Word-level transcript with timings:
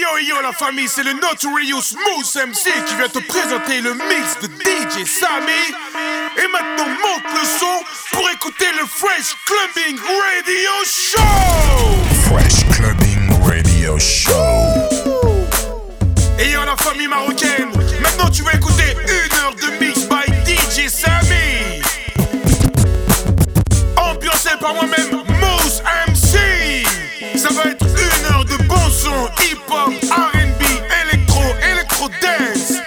yo 0.00 0.40
la 0.42 0.52
famille, 0.52 0.88
c'est 0.88 1.02
le 1.02 1.12
Notorious 1.12 1.82
Smooth 1.82 2.48
MC 2.48 2.84
qui 2.86 2.94
vient 2.96 3.08
te 3.08 3.20
présenter 3.20 3.80
le 3.80 3.94
mix 3.94 4.38
de 4.42 4.46
DJ 4.46 5.06
Sammy. 5.06 5.52
Et 6.36 6.48
maintenant 6.48 6.88
monte 6.88 7.24
le 7.32 7.46
son 7.46 7.84
pour 8.12 8.28
écouter 8.30 8.66
le 8.78 8.86
Fresh 8.86 9.36
Clubbing 9.46 9.98
Radio 9.98 10.70
Show. 10.84 11.20
Fresh 12.28 12.66
Clubbing 12.76 13.30
Radio 13.44 13.98
Show. 13.98 14.32
Et 16.38 16.50
yo 16.50 16.64
la 16.64 16.76
famille 16.76 17.08
marocaine, 17.08 17.70
maintenant 18.00 18.28
tu 18.30 18.42
vas 18.42 18.54
écouter 18.54 18.96
RB, 29.74 30.62
électro, 31.02 31.42
électro-dance. 31.70 32.78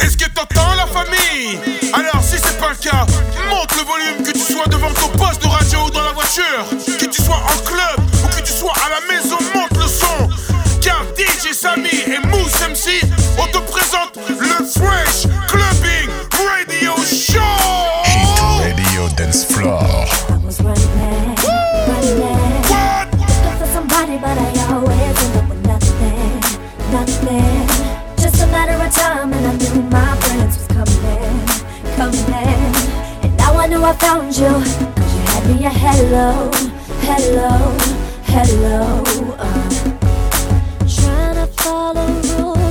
Est-ce 0.00 0.16
que 0.16 0.28
t'entends 0.30 0.74
la 0.74 0.86
famille? 0.86 1.58
Alors 1.94 2.22
si 2.22 2.36
c'est 2.42 2.58
pas 2.58 2.70
le 2.70 2.76
cas, 2.76 3.06
monte 3.48 3.72
le 3.76 3.84
volume, 3.84 4.26
que 4.26 4.32
tu 4.32 4.52
sois 4.52 4.66
devant 4.66 4.90
ton 4.90 5.08
poste 5.16 5.42
de 5.42 5.48
radio 5.48 5.86
ou 5.86 5.90
dans 5.90 6.02
la 6.02 6.12
voiture, 6.12 6.66
que 6.98 7.04
tu 7.04 7.22
sois 7.22 7.36
en 7.36 7.64
club 7.64 8.00
ou 8.24 8.28
que 8.28 8.42
tu 8.42 8.52
sois 8.52 8.72
à 8.84 8.88
la 8.88 9.14
maison, 9.14 9.38
monte 9.54 9.76
le 9.76 9.86
son. 9.86 10.28
Car 10.80 11.04
DJ 11.16 11.54
Samy 11.54 12.02
et 12.06 12.26
Moose 12.26 12.60
MC, 12.68 13.00
on 13.38 13.46
te 13.46 13.58
présente 13.58 14.16
le 14.28 14.64
Fresh 14.64 15.28
Clubbing 15.46 16.10
Radio 16.32 16.92
Show. 17.04 17.38
Hit 18.04 18.40
Radio 18.60 19.08
Dance 19.16 19.46
Floor. 19.46 20.31
I 33.84 33.92
found 33.94 34.36
you, 34.36 34.46
cause 34.46 35.14
you 35.14 35.22
had 35.26 35.44
me 35.48 35.64
a 35.66 35.70
hello, 35.70 36.50
hello, 37.02 37.76
hello. 38.22 39.02
Uh. 39.36 39.44
Trying 40.86 41.34
to 41.34 41.46
follow 41.60 42.06
rules, 42.06 42.61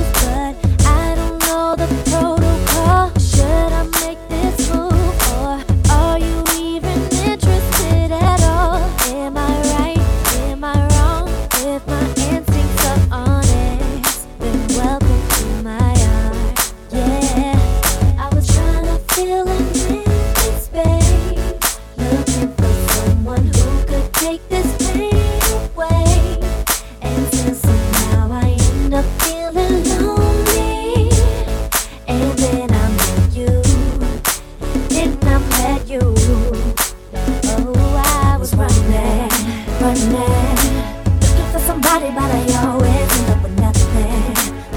Looking 40.10 41.52
for 41.52 41.60
somebody, 41.60 42.10
but 42.10 42.28
I 42.28 42.66
always 42.66 43.18
end 43.18 43.30
up 43.30 43.42
with 43.44 43.56
nothing, 43.60 44.34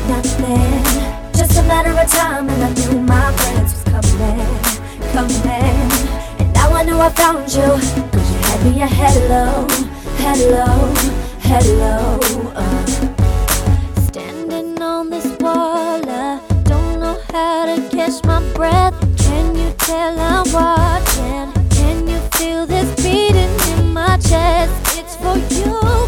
nothing. 0.08 1.34
Just 1.34 1.58
a 1.58 1.64
matter 1.64 1.90
of 2.00 2.08
time, 2.12 2.48
and 2.48 2.64
I 2.64 2.94
my 3.02 3.31
friends 3.34 3.73
was 3.73 3.84
coming, 3.86 4.46
coming. 5.14 5.92
And 6.40 6.53
now 6.53 6.70
I 6.73 6.84
knew 6.84 7.00
I 7.00 7.09
found 7.09 7.52
you 7.52 7.62
had 8.46 8.63
me 8.66 8.84
a 8.84 8.88
hello, 8.88 9.66
hello, 10.18 10.94
hello. 11.42 12.19
Uh. 12.53 12.86
Standing 14.07 14.80
on 14.80 15.09
this 15.09 15.25
wall, 15.40 16.07
I 16.07 16.40
don't 16.66 17.00
know 17.00 17.19
how 17.31 17.66
to 17.66 17.81
catch 17.90 18.24
my 18.25 18.42
breath. 18.53 18.94
Can 19.18 19.56
you 19.56 19.74
tell 19.80 20.19
I'm 20.19 20.52
watching? 20.53 21.52
Can 21.69 22.07
you 22.07 22.19
feel 22.38 22.68
this 22.68 22.94
beating 23.03 23.80
in 23.80 23.92
my 23.92 24.18
chest? 24.18 24.84
For 25.25 25.38
you, 25.56 26.05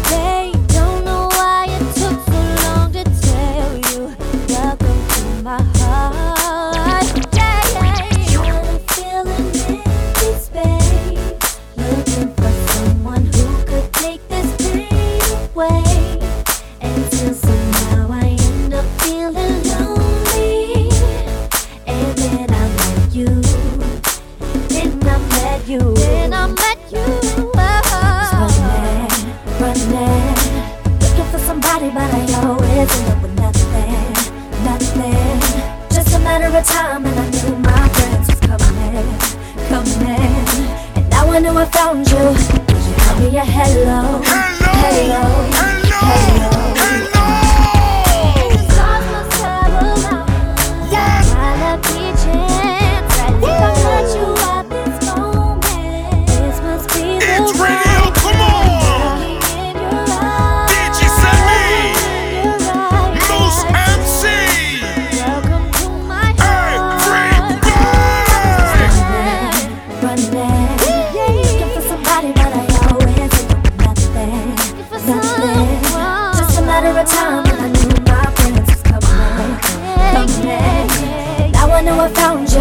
know 81.88 82.00
I 82.04 82.08
found 82.08 82.52
you, 82.52 82.60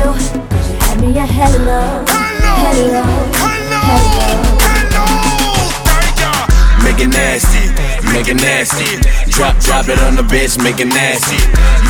'cause 0.50 0.70
you 0.70 0.78
had 0.80 1.02
me 1.02 1.10
a 1.18 1.26
hello, 1.26 1.82
hello, 2.08 3.04
hello. 3.40 3.74
Make 6.84 7.00
it 7.06 7.10
nasty, 7.10 7.64
make 8.14 8.30
it 8.30 8.40
nasty. 8.42 8.90
Drop, 9.38 9.56
drop 9.60 9.88
it 9.88 10.00
on 10.00 10.16
the 10.16 10.24
bitch, 10.24 10.58
make 10.64 10.80
it 10.80 10.88
nasty, 10.88 11.38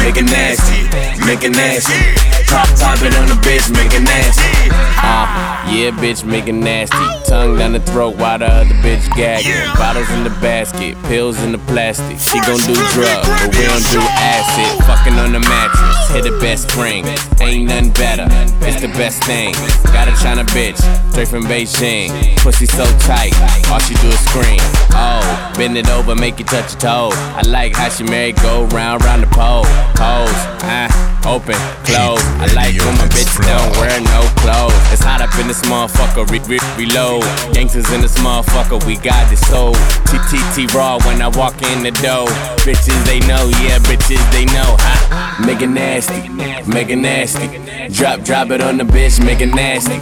make 0.03 0.17
it 0.17 0.25
nasty, 0.27 0.83
make 1.25 1.45
it 1.45 1.55
nasty. 1.55 1.95
Drop, 2.43 2.67
drop 2.75 2.99
it 3.03 3.15
on 3.15 3.27
the 3.27 3.39
bitch, 3.39 3.71
make 3.71 3.93
it 3.93 4.03
nasty. 4.03 4.67
Ah, 4.99 5.63
yeah, 5.71 5.91
bitch, 5.91 6.25
make 6.25 6.47
it 6.47 6.59
nasty. 6.59 6.97
Tongue 7.25 7.57
down 7.57 7.71
the 7.71 7.79
throat 7.79 8.17
while 8.17 8.39
the 8.39 8.47
other 8.47 8.75
bitch 8.83 9.07
gagging. 9.15 9.55
Bottles 9.79 10.09
in 10.11 10.25
the 10.25 10.29
basket, 10.41 11.01
pills 11.03 11.41
in 11.41 11.53
the 11.53 11.57
plastic. 11.71 12.19
She 12.19 12.39
gon' 12.43 12.59
do 12.67 12.75
drugs, 12.91 13.27
but 13.39 13.55
we 13.55 13.63
don't 13.63 13.87
do 13.95 14.03
acid. 14.19 14.83
Fucking 14.83 15.15
on 15.15 15.31
the 15.31 15.39
mattress, 15.39 16.11
hit 16.11 16.23
the 16.23 16.37
best 16.39 16.69
spring. 16.69 17.05
Ain't 17.39 17.69
nothing 17.69 17.91
better, 17.91 18.27
it's 18.67 18.81
the 18.81 18.91
best 18.99 19.23
thing. 19.23 19.53
Got 19.95 20.07
a 20.07 20.15
China 20.21 20.43
bitch, 20.51 20.79
straight 21.11 21.29
from 21.29 21.43
Beijing. 21.45 22.11
Pussy 22.43 22.65
so 22.65 22.83
tight, 23.07 23.31
all 23.71 23.79
she 23.79 23.93
do 23.95 24.07
is 24.07 24.19
scream. 24.27 24.59
Oh, 24.91 25.53
bend 25.57 25.77
it 25.77 25.89
over, 25.89 26.15
make 26.15 26.39
you 26.39 26.45
touch 26.45 26.73
your 26.73 26.79
toe. 26.81 27.11
I 27.37 27.41
like 27.47 27.75
how 27.75 27.89
she 27.89 28.03
married, 28.03 28.35
go 28.37 28.65
round, 28.67 29.03
round 29.03 29.21
the 29.21 29.27
pole. 29.27 29.63
Pose, 29.93 30.41
ah, 30.63 31.16
open, 31.27 31.59
close. 31.83 32.23
I 32.39 32.47
like 32.55 32.73
when 32.79 32.95
my 32.95 33.07
bitch 33.11 33.29
don't 33.43 33.71
wear 33.77 33.99
no 33.99 34.23
clothes. 34.41 34.73
It's 34.91 35.03
hot 35.03 35.21
up 35.21 35.35
in 35.39 35.47
this 35.47 35.61
motherfucker, 35.67 36.23
re- 36.31 36.41
re- 36.47 36.67
reload. 36.79 37.23
Gangsters 37.53 37.91
in 37.91 38.01
this 38.01 38.17
motherfucker, 38.17 38.79
we 38.87 38.95
got 38.95 39.29
this 39.29 39.45
soul. 39.47 39.75
TTT 40.07 40.73
raw 40.73 40.97
when 41.05 41.21
I 41.21 41.27
walk 41.27 41.61
in 41.61 41.83
the 41.83 41.91
door. 41.99 42.27
Bitches, 42.63 42.97
they 43.05 43.19
know, 43.27 43.51
yeah, 43.63 43.79
bitches, 43.79 44.23
they 44.31 44.45
know, 44.45 44.75
huh? 44.79 45.45
make 45.45 45.61
it 45.61 45.69
nasty, 45.69 46.29
make 46.65 46.89
it 46.89 46.95
nasty. 46.97 47.47
Drop, 47.93 48.21
drop 48.21 48.49
it 48.51 48.61
on 48.61 48.77
the 48.77 48.83
bitch, 48.83 49.23
make 49.23 49.41
it 49.41 49.53
nasty, 49.53 49.97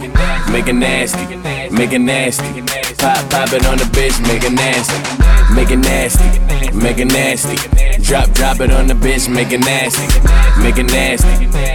make 0.50 0.68
it 0.68 0.74
nasty, 0.74 1.36
make 1.70 1.92
it 1.92 2.00
nasty. 2.00 2.62
Pop, 2.98 3.30
pop 3.30 3.52
it 3.52 3.66
on 3.66 3.78
the 3.78 3.84
bitch, 3.84 4.16
make 4.26 4.42
it 4.42 4.52
nasty, 4.52 4.98
make 5.54 5.70
it 5.70 5.76
nasty, 5.76 6.26
make 6.74 6.98
it 6.98 7.06
nasty. 7.06 7.56
Drop, 8.02 8.30
drop 8.32 8.60
it 8.60 8.70
on 8.70 8.86
the 8.86 8.94
bitch, 8.94 9.28
make 9.28 9.52
it 9.52 9.60
nasty, 9.60 10.06
make 10.62 10.78
it 10.78 10.86
nasty, 10.86 11.15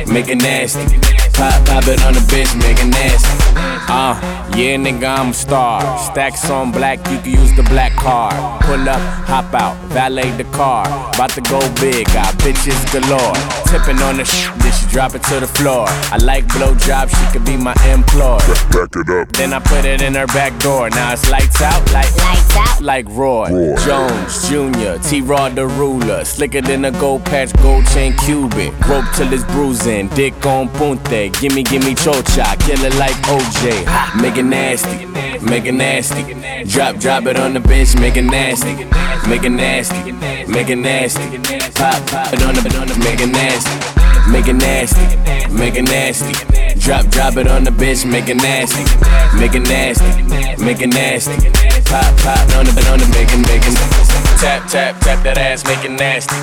make 0.07 0.27
it 0.27 0.35
nasty. 0.37 1.20
Pop, 1.41 1.65
pop 1.65 1.87
it 1.87 2.03
on 2.05 2.13
the 2.13 2.19
bitch, 2.29 2.53
making 2.61 2.89
it 2.89 3.01
nasty. 3.01 3.51
Uh, 3.89 4.13
yeah, 4.55 4.77
nigga, 4.77 5.17
I'm 5.17 5.29
a 5.29 5.33
star. 5.33 5.81
Stacks 5.97 6.47
on 6.51 6.71
black, 6.71 6.99
you 7.09 7.17
can 7.17 7.31
use 7.31 7.51
the 7.55 7.63
black 7.63 7.93
card. 7.93 8.35
Pull 8.61 8.87
up, 8.87 9.01
hop 9.25 9.51
out, 9.55 9.75
valet 9.89 10.29
the 10.37 10.43
car. 10.53 10.85
About 11.15 11.31
to 11.31 11.41
go 11.41 11.59
big, 11.81 12.05
got 12.13 12.31
bitches 12.35 12.77
galore. 12.93 13.33
Tipping 13.65 13.99
on 14.03 14.17
the 14.17 14.25
shit, 14.25 14.53
then 14.59 14.71
she 14.71 14.85
drop 14.91 15.15
it 15.15 15.23
to 15.23 15.39
the 15.39 15.47
floor. 15.47 15.85
I 16.13 16.17
like 16.21 16.45
blowjobs, 16.45 17.09
she 17.09 17.33
could 17.33 17.45
be 17.45 17.57
my 17.57 17.73
employee. 17.89 18.37
Back 18.69 18.93
it 18.95 19.09
up. 19.09 19.31
Then 19.33 19.53
I 19.53 19.59
put 19.59 19.83
it 19.83 20.03
in 20.03 20.13
her 20.13 20.27
back 20.27 20.57
door. 20.59 20.91
Now 20.91 21.13
it's 21.13 21.27
lights 21.31 21.59
out, 21.61 21.81
like 21.91 22.15
Lights 22.17 22.55
out. 22.55 22.81
like 22.81 23.07
Roy, 23.09 23.49
Roy. 23.49 23.75
Jones 23.77 24.47
Jr., 24.47 25.01
T 25.09 25.21
Rod 25.21 25.55
the 25.55 25.65
ruler, 25.65 26.23
slicker 26.23 26.61
than 26.61 26.85
a 26.85 26.91
gold 26.91 27.25
patch, 27.25 27.51
gold 27.63 27.87
chain 27.87 28.15
Cuban, 28.17 28.73
rope 28.87 29.05
till 29.15 29.33
it's 29.33 29.43
bruising, 29.45 30.07
dick 30.09 30.45
on 30.45 30.69
punte, 30.69 31.30
gimme 31.39 31.63
gimme 31.63 31.95
chocha, 31.95 32.57
kill 32.59 32.83
it 32.83 32.95
like 32.95 33.15
OJ, 33.27 34.21
make 34.21 34.37
it 34.37 34.45
nasty, 34.45 35.05
make 35.45 35.65
it 35.65 35.73
nasty, 35.73 36.23
drop 36.65 36.97
drop 36.97 37.25
it 37.25 37.39
on 37.39 37.53
the 37.53 37.59
bench, 37.59 37.95
make 37.97 38.17
it 38.17 38.23
nasty, 38.23 38.73
make 39.29 39.43
it 39.43 39.49
nasty, 39.49 40.11
make 40.47 40.69
it 40.69 40.77
nasty, 40.77 41.37
pop 41.73 42.05
pop 42.07 42.33
it 42.33 42.43
on 42.43 42.55
the 42.55 42.77
on 42.79 42.87
the 42.87 42.97
make 42.99 43.19
it 43.19 43.31
nasty. 43.31 44.01
Make 44.29 44.47
it 44.47 44.53
nasty, 44.53 45.01
make 45.51 45.75
it 45.75 45.83
nasty. 45.83 46.31
Drop, 46.79 47.05
drop 47.07 47.37
it 47.37 47.47
on 47.47 47.63
the 47.63 47.71
bitch, 47.71 48.05
make 48.09 48.29
it 48.29 48.37
nasty, 48.37 48.83
make 49.37 49.55
it 49.55 49.67
nasty, 49.67 50.63
make 50.63 50.81
it 50.81 50.87
nasty. 50.87 51.49
Pop, 51.85 52.15
pop 52.17 52.55
on 52.55 52.65
the 52.65 52.87
on 52.91 52.99
the 52.99 53.07
make 53.07 53.27
it, 53.33 53.39
make 53.47 53.63
it. 53.65 54.30
Tap, 54.41 54.67
tap, 54.67 54.99
tap 55.01 55.21
that 55.23 55.37
ass, 55.37 55.63
make 55.69 55.85
it 55.85 55.91
nasty. 55.91 56.33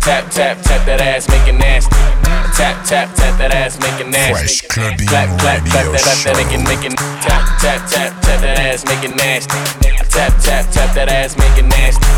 Tap, 0.00 0.24
tap, 0.32 0.56
tap 0.64 0.86
that 0.88 1.02
ass, 1.04 1.28
make 1.28 1.46
it 1.46 1.52
nasty. 1.52 1.92
Tap, 2.56 2.80
tap, 2.88 3.12
tap 3.12 3.36
that 3.36 3.52
ass, 3.52 3.76
make 3.76 4.00
it 4.00 4.08
nasty. 4.08 4.32
Fresh 4.32 4.60
Clubbing 4.72 5.04
clap, 5.04 5.28
clap, 5.36 5.60
clap 5.68 5.84
that 5.92 6.00
that 6.00 6.32
make 6.32 6.48
it, 6.48 6.64
make 6.64 6.80
it. 6.80 6.96
Tap, 7.20 7.44
tap, 7.60 7.84
tap, 7.92 8.16
tap 8.24 8.40
that 8.40 8.56
ass, 8.56 8.88
make 8.88 9.04
it 9.04 9.12
nasty. 9.12 9.52
Tap, 10.08 10.32
tap, 10.40 10.64
tap 10.72 10.94
that 10.96 11.12
ass, 11.12 11.36
make 11.36 11.58
it 11.60 11.68
nasty. 11.68 12.08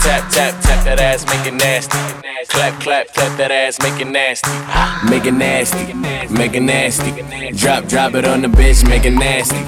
Tap, 0.00 0.24
tap, 0.32 0.56
tap 0.64 0.80
that 0.88 1.00
ass, 1.04 1.28
make 1.28 1.44
it 1.44 1.52
nasty. 1.52 1.98
Clap, 2.48 2.80
clap, 2.80 3.12
clap 3.12 3.36
that 3.36 3.52
ass, 3.52 3.76
make 3.84 4.00
it 4.00 4.08
nasty. 4.08 4.48
Make 5.04 5.26
it 5.28 5.36
nasty, 5.36 5.92
make 6.32 6.54
it 6.56 6.64
nasty. 6.64 7.12
Drop, 7.52 7.84
drop 7.84 8.14
it 8.14 8.24
on 8.24 8.40
the 8.40 8.48
bitch, 8.48 8.88
make 8.88 9.04
it 9.04 9.12
nasty. 9.12 9.60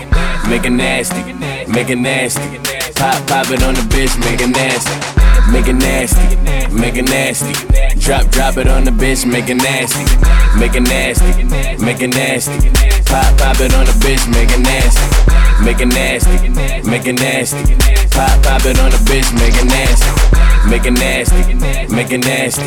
Make 0.48 0.64
it 0.64 0.72
nasty, 0.72 1.36
make 1.68 1.90
it 1.90 2.00
nasty. 2.00 2.56
Pop, 2.96 3.26
pop 3.28 3.50
it 3.50 3.62
on 3.62 3.74
the 3.74 3.84
bitch, 3.92 4.12
make 4.24 4.40
it 4.40 4.48
nasty. 4.48 5.09
Make 5.50 5.66
it 5.66 5.74
nasty, 5.74 6.36
make 6.70 6.94
it 6.94 7.08
nasty. 7.10 7.52
Drop, 7.98 8.30
drop 8.30 8.56
it 8.56 8.68
on 8.68 8.84
the 8.84 8.92
bitch, 8.92 9.26
make 9.26 9.48
it 9.48 9.56
nasty. 9.56 10.04
Make 10.58 10.74
it 10.76 10.82
nasty, 10.82 11.44
make 11.84 12.00
it 12.00 12.14
nasty. 12.14 12.70
Pop, 13.10 13.36
pop 13.36 13.58
it 13.60 13.74
on 13.74 13.84
the 13.84 13.92
bitch, 13.98 14.22
make 14.30 14.50
it 14.50 14.60
nasty. 14.60 15.02
Make 15.64 15.80
it 15.80 15.86
nasty, 15.86 16.48
make 16.88 17.06
it 17.06 17.18
nasty. 17.18 17.74
Pop, 18.14 18.42
pop 18.42 18.64
it 18.64 18.78
on 18.78 18.90
the 18.90 19.00
bitch, 19.10 19.26
make 19.34 19.58
it 19.58 19.66
nasty. 19.66 20.06
Make 20.70 20.86
it 20.86 20.92
nasty, 20.92 21.54
make 21.94 22.12
it 22.12 22.24
nasty. 22.24 22.62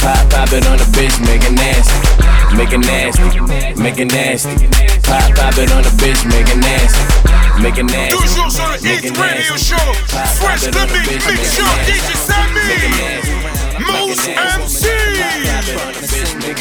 Pop, 0.00 0.30
pop 0.30 0.52
it 0.52 0.66
on 0.66 0.78
the 0.78 0.88
bitch, 0.96 1.20
make 1.28 1.44
it 1.44 1.52
nasty. 1.52 2.56
Make 2.56 2.72
it 2.72 2.80
nasty, 2.80 3.76
make 3.76 3.98
it 3.98 4.08
nasty. 4.08 4.68
Pop, 5.04 5.34
pop 5.36 5.58
it 5.58 5.70
on 5.70 5.82
the 5.82 5.92
bitch, 6.00 6.24
make 6.32 6.48
it 6.48 6.56
nasty. 6.56 7.41
Make 7.60 7.78
it 7.78 7.84
nasty. 7.84 8.16
Toujours 8.16 8.50
sur 8.50 8.66
le 8.66 8.80
make 8.82 9.04
Hit 9.04 9.16
Radio. 9.16 9.56
Show. 9.56 9.76
Pop, 9.76 9.94
pop 10.10 10.28
Fresh 10.38 10.62
it 10.64 10.76
on 10.76 10.86
the 10.86 10.92
the 10.92 10.98
Mix, 10.98 11.08
bitch, 11.08 11.12
Mix 11.12 11.26
make 11.26 11.40
it 11.40 11.52
Show, 11.52 11.64
nasty. 11.64 11.92
DJ 11.92 12.02
Make 12.02 12.10
it 12.10 12.18
Sammy. 12.18 12.54
nasty. 12.54 13.42
Moose 13.82 14.28
MC. 14.28 14.92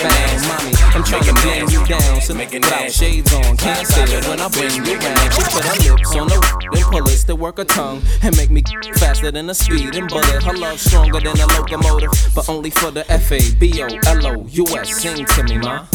Mommy, 0.02 0.74
I'm 0.96 1.04
trying 1.04 1.24
to 1.24 1.34
blame 1.42 1.70
you 1.70 1.86
down. 1.86 2.22
So 2.22 2.34
Make 2.34 2.54
it 2.54 2.66
shades 2.92 3.34
on, 3.34 3.58
can't 3.58 3.88
say 3.88 4.04
it 4.04 4.28
when 4.28 4.42
I 4.42 4.48
bring 4.50 4.74
you 4.74 4.96
round. 4.96 5.34
She 5.34 5.42
put 5.44 5.64
her 5.64 5.92
lips 5.92 6.16
on 6.16 6.28
the 6.28 6.70
then 6.74 6.84
pull 6.84 7.08
it 7.08 7.18
to 7.28 7.36
work 7.36 7.58
her 7.58 7.66
tongue 7.66 8.02
and 8.22 8.36
make 8.38 8.50
me 8.50 8.64
faster 8.96 9.32
than 9.32 9.50
a 9.50 9.54
speeding 9.54 10.08
bullet. 10.08 10.44
Her 10.44 10.54
love 10.54 10.80
stronger 10.80 11.20
than 11.20 11.40
a 11.40 11.48
locomotive, 11.48 12.12
but 12.36 12.50
only 12.50 12.70
for 12.70 12.92
the 12.92 13.10
F 13.12 13.32
A 13.32 13.40
B 13.56 13.82
O 13.82 13.88
L 14.06 14.28
O 14.28 14.46
U 14.50 14.66
S. 14.78 15.02
Sing 15.02 15.26
to 15.26 15.44
me, 15.44 15.58
ma. 15.58 15.86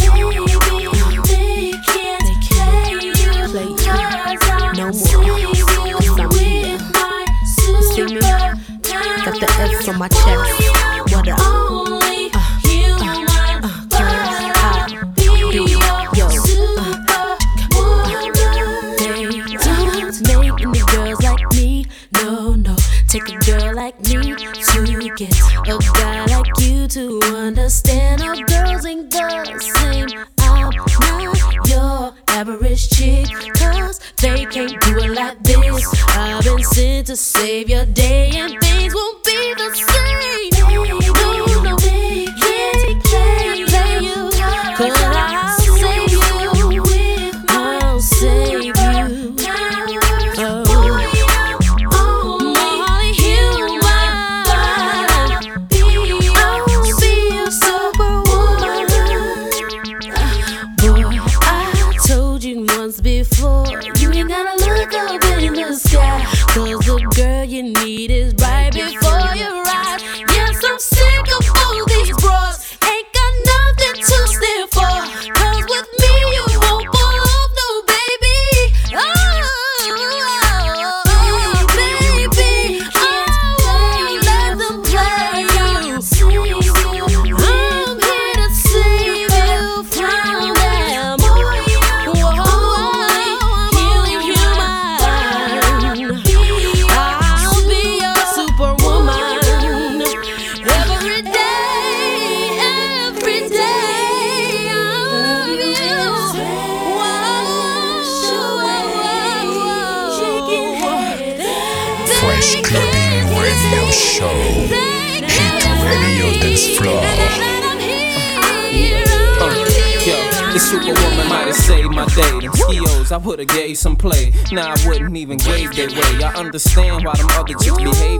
No 4.76 4.92
more. 4.92 4.92
Cause 4.92 6.20
I'm? 8.20 8.56
Got 9.24 9.40
the 9.40 9.48
F 9.58 9.88
on 9.88 9.98
my 9.98 10.08
chest. 10.08 11.14
What 11.14 11.28
up? 11.28 11.55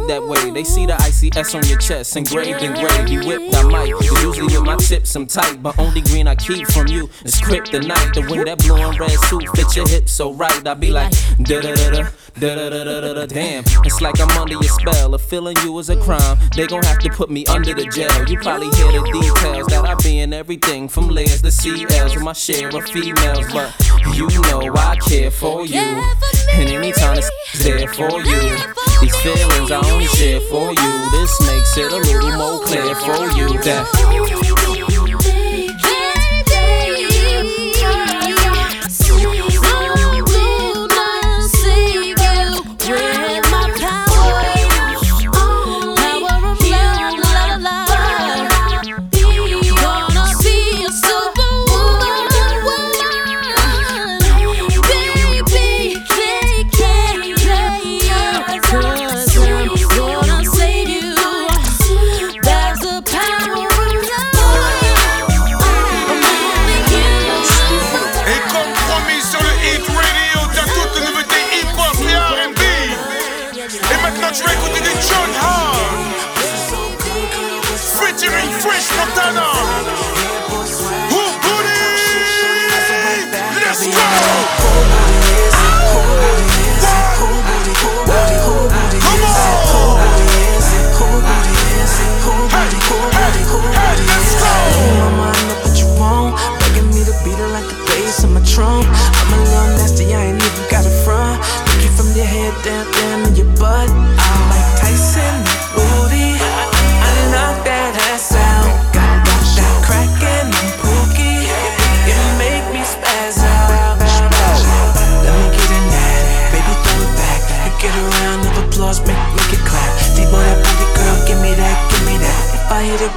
That 0.08 0.22
way. 0.22 0.50
They 0.50 0.64
see 0.64 0.86
the 0.86 0.94
ICS 0.94 1.54
on 1.54 1.66
your 1.68 1.78
chest, 1.78 2.16
engraved 2.16 2.62
in 2.62 2.72
gravy. 2.74 3.26
Whipped, 3.26 3.54
I 3.54 3.62
might. 3.62 3.88
Usually 3.88 4.42
with 4.42 4.62
my 4.62 4.76
tips, 4.76 5.14
I'm 5.14 5.26
tight. 5.26 5.62
But 5.62 5.78
only 5.78 6.00
green 6.02 6.28
I 6.28 6.34
keep 6.34 6.66
from 6.68 6.86
you 6.88 7.08
is 7.24 7.34
kryptonite. 7.36 8.14
The 8.14 8.22
way 8.32 8.44
that 8.44 8.58
blue 8.58 8.76
and 8.76 8.98
red 8.98 9.10
suit 9.10 9.48
fit 9.56 9.76
your 9.76 9.88
hips 9.88 10.12
so 10.12 10.32
right. 10.32 10.66
I 10.66 10.74
be 10.74 10.90
like, 10.90 11.12
da 11.38 11.60
da 11.60 11.74
da 11.74 11.90
da. 11.90 12.08
Da 12.38 12.54
da 12.54 12.68
da 12.68 12.84
da 12.84 13.00
da 13.00 13.14
da 13.14 13.24
damn. 13.24 13.64
It's 13.84 14.02
like 14.02 14.20
I'm 14.20 14.28
under 14.36 14.52
your 14.52 14.62
spell. 14.64 15.14
If 15.14 15.22
feeling 15.22 15.56
you 15.64 15.78
is 15.78 15.88
a 15.88 15.96
crime, 15.96 16.36
they 16.54 16.66
gon' 16.66 16.82
have 16.82 16.98
to 16.98 17.08
put 17.08 17.30
me 17.30 17.46
under 17.46 17.72
the 17.72 17.84
jail. 17.84 18.28
You 18.28 18.38
probably 18.38 18.68
hear 18.76 18.92
the 18.92 19.08
details 19.10 19.68
that 19.68 19.86
I 19.86 19.94
be 19.94 20.18
in 20.18 20.34
everything 20.34 20.86
from 20.86 21.08
layers 21.08 21.40
to 21.40 21.48
CLs 21.48 22.14
with 22.14 22.22
my 22.22 22.34
share 22.34 22.68
of 22.68 22.84
females. 22.84 23.50
But 23.50 23.72
you 24.14 24.28
know 24.28 24.60
I 24.76 24.96
care 24.96 25.30
for 25.30 25.64
you. 25.64 25.80
And 25.80 26.68
anytime 26.68 27.16
it's 27.16 27.64
there 27.64 27.88
for 27.88 28.20
you. 28.20 28.56
These 29.00 29.16
feelings 29.22 29.70
I 29.70 29.80
only 29.90 29.95
for 30.04 30.72
you. 30.72 31.10
This 31.10 31.40
makes 31.46 31.76
it 31.78 31.92
a 31.92 31.96
little 31.96 32.36
more 32.36 32.60
clear 32.60 32.94
for 32.96 33.24
you 33.36 33.48
that. 33.62 34.45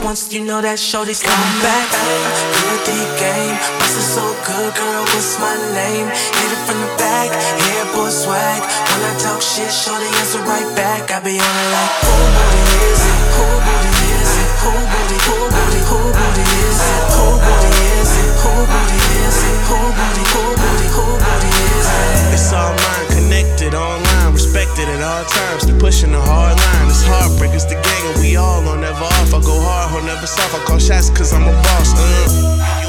Once, 0.10 0.34
you 0.34 0.42
know 0.42 0.58
that 0.58 0.82
shorty's 0.82 1.22
coming 1.22 1.58
back. 1.62 1.86
Good 1.94 2.82
D 2.82 2.98
game, 3.22 3.54
bustin' 3.78 4.10
so 4.18 4.25
good, 4.42 4.74
girl, 4.74 5.06
what's 5.13 5.38
my 5.38 5.54
name? 5.78 6.10
Hit 6.10 6.50
it 6.50 6.62
from 6.66 6.82
the 6.82 6.89
back, 6.98 7.30
hair 7.30 7.86
boy 7.94 8.10
swag. 8.10 8.62
When 8.89 9.01
I 9.06 9.13
talk 9.22 9.38
shit, 9.38 9.70
shorty 9.70 10.10
answer 10.18 10.42
right 10.50 10.66
back. 10.74 11.13
I 11.13 11.22
be 11.22 11.38
on 11.38 11.46
it 11.46 11.70
like, 11.78 11.94
who 12.01 12.18
booty 12.25 12.63
is 12.89 13.01
it? 13.06 13.22
Who 13.38 13.46
booty 13.62 13.94
is 14.18 14.34
it? 14.34 14.50
Who 14.66 14.74
booty? 14.89 15.18
Who 15.30 15.38
booty? 15.54 15.82
Who 15.94 16.00
booty 16.18 16.46
is 16.58 16.82
it? 16.89 17.06
Who 17.13 17.25
booty 17.46 17.70
is 18.01 18.13
it? 18.18 18.34
Who 18.42 18.54
booty 18.66 19.00
is 19.30 19.39
it? 19.46 19.58
Who 19.70 19.78
booty? 19.94 20.25
Who 20.34 20.42
booty? 20.58 20.88
Who 20.89 21.06
booty 21.22 21.54
is 21.54 21.86
it? 21.86 22.34
It's 22.34 22.50
all 22.50 22.74
mine, 22.74 23.08
connected 23.13 23.78
online, 23.78 24.09
respected 24.50 24.89
at 24.89 25.01
all 25.06 25.24
times. 25.25 25.70
Pushing 25.79 26.12
the 26.12 26.22
hard 26.22 26.58
line. 26.58 26.88
It's 26.89 27.06
heartbreakers, 27.06 27.70
the 27.70 27.77
gang, 27.77 28.03
and 28.10 28.18
we 28.20 28.36
all 28.36 28.65
on 28.68 28.82
never 28.82 29.06
off. 29.06 29.34
I 29.34 29.39
go 29.46 29.53
hard, 29.62 29.91
hold 29.94 30.06
never 30.06 30.25
soft. 30.25 30.56
I 30.56 30.60
call 30.65 30.79
shots 30.79 31.10
cause 31.10 31.34
I'm 31.34 31.46
a 31.46 31.53
boss. 31.53 31.94
Uh. 31.94 32.01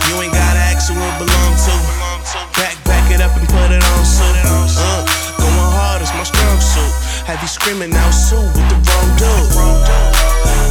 You 0.09 0.23
ain't 0.25 0.33
gotta 0.33 0.63
ask 0.73 0.89
who 0.89 0.97
it 0.97 1.17
belong 1.21 1.53
to. 1.69 1.75
Back, 2.57 2.77
back 2.89 3.05
it 3.13 3.21
up 3.21 3.37
and 3.37 3.47
put 3.47 3.69
it 3.69 3.85
on 3.85 4.05
suit. 4.09 4.37
Uh. 4.41 5.05
Going 5.37 5.71
hard 5.77 6.01
is 6.01 6.13
my 6.17 6.25
strong 6.25 6.59
suit. 6.61 6.93
Have 7.29 7.41
you 7.43 7.49
screaming 7.49 7.93
out 7.95 8.11
Sue 8.11 8.41
with 8.41 8.67
the 8.73 8.79
wrong 8.89 9.09
dude? 9.21 10.20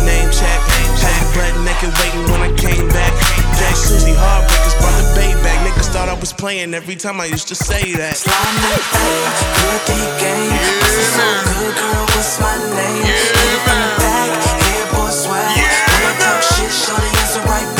Name 0.05 0.29
check, 0.31 0.59
had 0.99 1.13
you 1.19 1.27
butt 1.35 1.53
naked 1.65 1.91
waiting 1.99 2.25
when 2.31 2.41
I 2.41 2.51
came 2.55 2.87
back. 2.89 3.13
Jack 3.59 3.75
Susie, 3.75 4.15
heartbreakers 4.15 4.75
brought 4.79 4.95
the 4.97 5.07
bay 5.15 5.33
back. 5.43 5.59
Niggas 5.67 5.91
thought 5.91 6.09
I 6.09 6.17
was 6.17 6.33
playing 6.33 6.73
every 6.73 6.95
time 6.95 7.19
I 7.19 7.25
used 7.25 7.47
to 7.49 7.55
say 7.55 7.93
that. 7.93 8.17
Slime 8.17 8.35
that 8.35 8.83
thing, 8.93 9.25
good 9.59 10.13
game. 10.23 10.55
Bustin' 10.81 11.09
so 11.15 11.27
good, 11.53 11.75
girl, 11.75 12.05
what's 12.15 12.39
my 12.39 12.55
name? 12.75 13.05
Hit 13.05 13.35
it 13.35 13.61
from 13.67 13.79
the 13.79 13.91
back, 13.99 14.31
hair 14.63 14.85
boy 14.95 15.11
swag. 15.11 15.45
When 15.53 16.01
I 16.07 16.13
talk 16.23 16.41
shit, 16.41 16.71
shorty 16.71 17.09
answer 17.19 17.43
right 17.45 17.78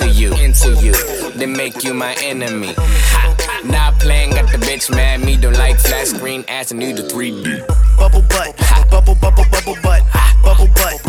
into 0.00 0.12
you, 0.12 0.34
into 0.34 0.70
you, 0.82 0.92
They 1.32 1.46
make 1.46 1.82
you 1.82 1.94
my 1.94 2.14
enemy. 2.22 2.74
Ha, 2.76 3.62
not 3.64 3.98
playing, 3.98 4.30
got 4.30 4.50
the 4.52 4.58
bitch 4.58 4.90
mad. 4.90 5.20
Me 5.20 5.36
don't 5.36 5.54
like 5.54 5.78
flat 5.78 6.06
screen 6.06 6.44
ass 6.48 6.70
and 6.70 6.80
need 6.80 6.98
a 6.98 7.02
3D. 7.02 7.66
Bubble 7.96 8.22
butt, 8.22 8.54
ha. 8.58 8.86
bubble 8.90 9.14
bubble 9.14 9.44
bubble 9.50 9.76
butt, 9.82 10.02
ha. 10.02 10.38
bubble 10.42 10.68
butt. 10.74 11.05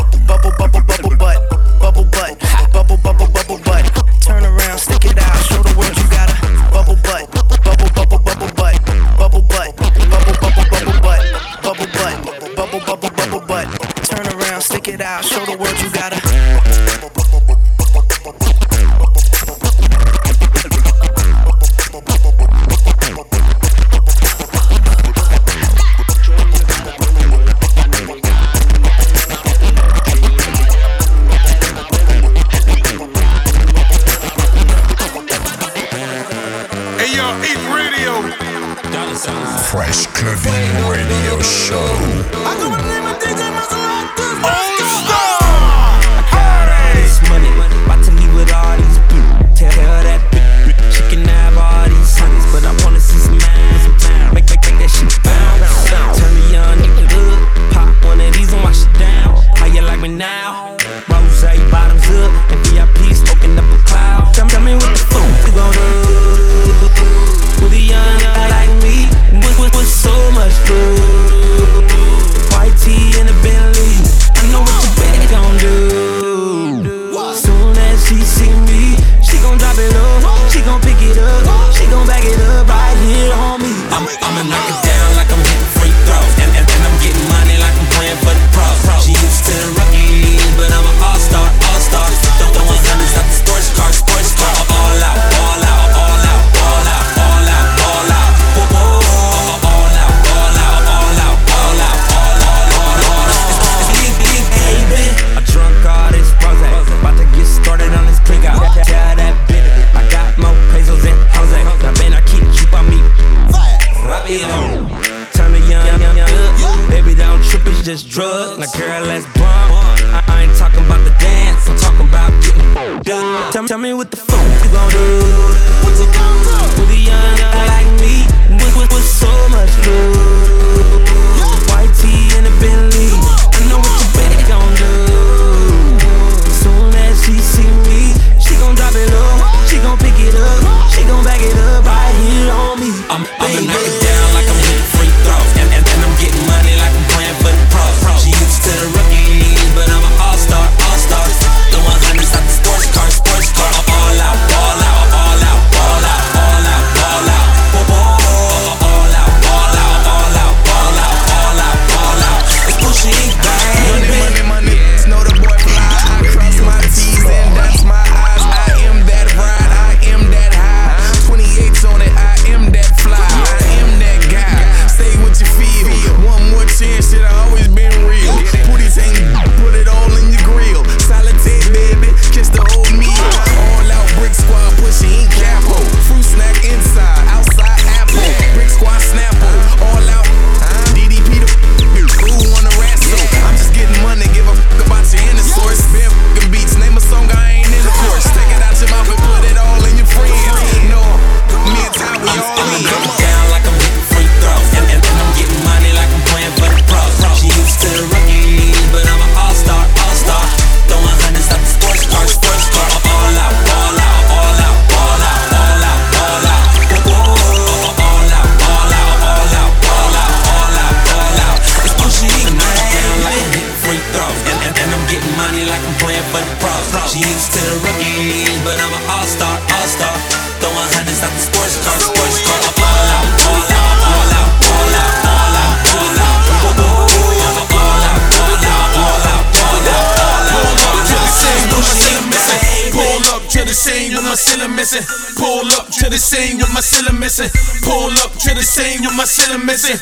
missing. 247.37 247.81
Pull 247.83 248.11
up 248.23 248.31
to 248.33 248.53
the 248.53 248.63
scene 248.63 249.01
with 249.01 249.15
my 249.15 249.25
center 249.25 249.63
missing. 249.63 249.97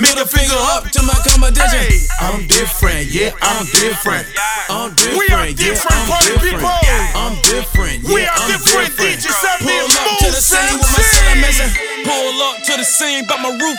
Middle 0.00 0.24
finger 0.24 0.56
up 0.56 0.84
to 0.90 1.02
my 1.02 1.14
competition. 1.26 1.78
Hey. 1.78 2.06
I'm 2.20 2.46
different, 2.46 3.06
yeah, 3.12 3.32
I'm 3.42 3.66
different. 3.66 4.26
I'm 4.68 4.94
different, 4.94 5.18
we 5.18 5.28
are 5.34 5.46
different, 5.52 5.58
yeah, 5.60 5.74
I'm 5.90 6.24
different. 6.24 6.60
People. 6.60 6.79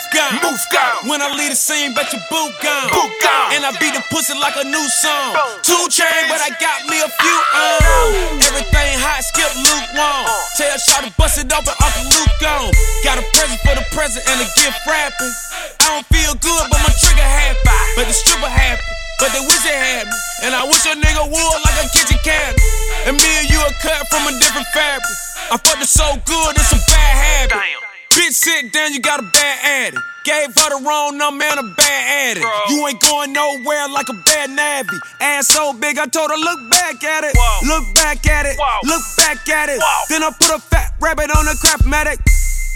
Roof 0.02 0.14
gone. 0.14 0.34
Roof 0.42 0.64
gone. 0.72 1.10
When 1.10 1.22
I 1.22 1.30
leave 1.36 1.54
the 1.54 1.60
scene, 1.60 1.94
bet 1.94 2.10
your 2.14 2.22
boot 2.30 2.54
gone. 2.62 2.90
Boot 2.90 3.12
gone. 3.22 3.54
And 3.54 3.62
I 3.66 3.72
beat 3.78 3.94
the 3.94 4.04
pussy 4.10 4.34
like 4.38 4.58
a 4.58 4.66
new 4.66 4.86
song. 5.02 5.38
Two 5.62 5.78
chain, 5.90 6.26
but 6.30 6.42
I 6.42 6.50
got 6.58 6.88
me 6.90 6.98
a 7.02 7.10
few 7.10 7.38
uh. 7.54 7.78
on. 7.78 8.42
Everything 8.50 8.98
hot, 8.98 9.22
skip 9.22 9.52
lukewarm. 9.62 10.26
Uh. 10.26 10.58
Tell 10.58 10.78
shot 10.82 11.06
to 11.06 11.12
bust 11.18 11.38
it 11.38 11.52
open, 11.54 11.74
Uncle 11.78 12.06
Luke 12.18 12.36
gone. 12.42 12.72
Got 13.06 13.22
a 13.22 13.26
present 13.36 13.62
for 13.62 13.76
the 13.78 13.86
present 13.94 14.26
and 14.26 14.42
a 14.42 14.48
gift 14.58 14.80
wrapping. 14.88 15.34
I 15.82 16.00
don't 16.00 16.08
feel 16.10 16.34
good, 16.40 16.66
but 16.72 16.80
my 16.82 16.94
trigger 16.98 17.26
happy. 17.26 17.60
But 17.98 18.10
the 18.10 18.16
stripper 18.16 18.50
happy. 18.50 18.84
But 19.22 19.30
they 19.38 19.44
wish 19.46 19.62
they 19.62 19.78
had 19.78 20.10
me. 20.10 20.18
And 20.50 20.58
I 20.58 20.66
wish 20.66 20.82
a 20.90 20.98
nigga 20.98 21.30
would 21.30 21.58
like 21.62 21.78
a 21.78 21.86
kitchen 21.94 22.18
cabinet. 22.26 22.58
And 23.06 23.14
me 23.22 23.30
and 23.38 23.48
you 23.54 23.60
are 23.62 23.76
cut 23.78 24.02
from 24.10 24.26
a 24.26 24.34
different 24.42 24.66
fabric. 24.74 25.14
I 25.54 25.58
fucked 25.62 25.84
it 25.84 25.92
so 25.92 26.18
good, 26.26 26.58
it's 26.58 26.74
a 26.74 26.82
bad 26.90 27.14
habit. 27.22 27.60
Damn. 27.62 27.91
Bitch, 28.12 28.34
sit 28.34 28.74
down, 28.74 28.94
you 28.94 29.00
got 29.00 29.22
a 29.22 29.24
bad 29.24 29.88
addict. 29.88 30.04
Gave 30.26 30.54
her 30.54 30.70
the 30.70 30.84
wrong 30.86 31.18
number 31.18 31.46
and 31.46 31.60
a 31.62 31.74
bad 31.76 32.30
addict. 32.30 32.46
Bro. 32.46 32.76
You 32.76 32.88
ain't 32.88 33.00
going 33.00 33.32
nowhere 33.32 33.88
like 33.88 34.10
a 34.10 34.14
bad 34.26 34.50
nabby. 34.50 35.00
Ass 35.22 35.48
so 35.48 35.74
big, 35.74 35.98
I 35.98 36.06
told 36.08 36.30
her, 36.30 36.38
look 36.38 36.70
back 36.70 37.04
at 37.04 37.24
it. 37.24 37.34
Whoa. 37.36 37.68
Look 37.68 37.96
back 37.96 38.28
at 38.28 38.46
it. 38.46 38.58
Whoa. 38.60 38.80
Look 38.84 39.02
back 39.18 39.48
at 39.48 39.70
it. 39.70 39.80
Whoa. 39.82 40.06
Then 40.10 40.24
I 40.24 40.32
put 40.38 40.52
a 40.56 40.60
fat 40.60 40.94
rabbit 41.00 41.32
on 41.36 41.48
a 41.48 41.56
crap 41.56 41.86
medic. 41.86 42.20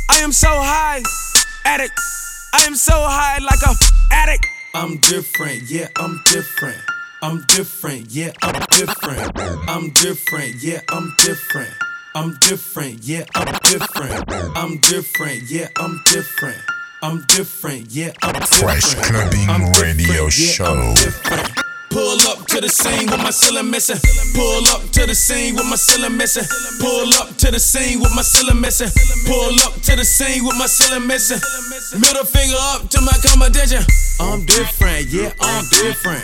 I 0.09 0.19
am 0.19 0.31
so 0.31 0.47
high, 0.47 1.03
addict. 1.65 1.99
I 2.53 2.63
am 2.65 2.75
so 2.75 2.93
high 2.95 3.39
like 3.39 3.59
a 3.61 3.75
addict. 4.13 4.45
I'm 4.73 4.97
different, 4.97 5.63
yeah, 5.69 5.89
I'm 5.97 6.21
different. 6.31 6.79
I'm 7.21 7.43
different, 7.49 8.11
yeah, 8.11 8.31
I'm 8.41 8.63
different. 8.71 9.37
I'm 9.67 9.89
different, 9.91 10.63
yeah, 10.63 10.79
I'm 10.89 11.13
different. 11.17 11.73
I'm 12.15 12.37
different, 12.39 13.03
yeah, 13.03 13.25
I'm 13.35 13.53
different. 13.65 14.31
I'm 14.55 14.77
different, 14.77 15.51
yeah, 15.51 15.67
I'm 15.75 16.01
different. 16.05 16.57
I'm 17.03 17.25
different, 17.27 17.91
yeah, 17.91 18.13
I'm 18.23 18.31
different. 18.31 18.81
Fresh 18.81 18.95
Clubbing 18.95 19.73
Radio 19.83 20.29
Show. 20.29 20.93
Pull 21.89 22.21
up 22.31 22.47
to 22.47 22.61
the 22.61 22.69
scene 22.69 23.11
with 23.11 23.19
my 23.19 23.31
ceiling 23.31 23.69
missing. 23.69 23.97
Pull 24.33 24.65
up 24.67 24.89
to 24.93 25.05
the 25.05 25.13
scene 25.13 25.55
with 25.55 25.65
my 25.69 25.75
ceiling 25.75 26.15
missing. 26.15 26.45
Pull 26.79 27.13
up 27.15 27.35
to 27.35 27.51
the 27.51 27.59
scene 27.59 27.99
with 27.99 28.15
my 28.15 28.21
ceiling 28.21 28.61
missing. 28.61 28.87
Pull 29.27 29.59
up 29.67 29.73
to 29.81 29.97
the 29.97 30.05
scene 30.05 30.45
with 30.45 30.55
my 30.57 30.67
ceiling 30.67 31.05
missing. 31.07 31.41
Middle 31.99 32.23
finger 32.23 32.55
up 32.71 32.89
to 32.91 33.01
my 33.01 33.11
competition. 33.27 33.83
I'm 34.21 34.45
different, 34.45 35.07
yeah, 35.07 35.33
I'm 35.41 35.65
different. 35.69 36.23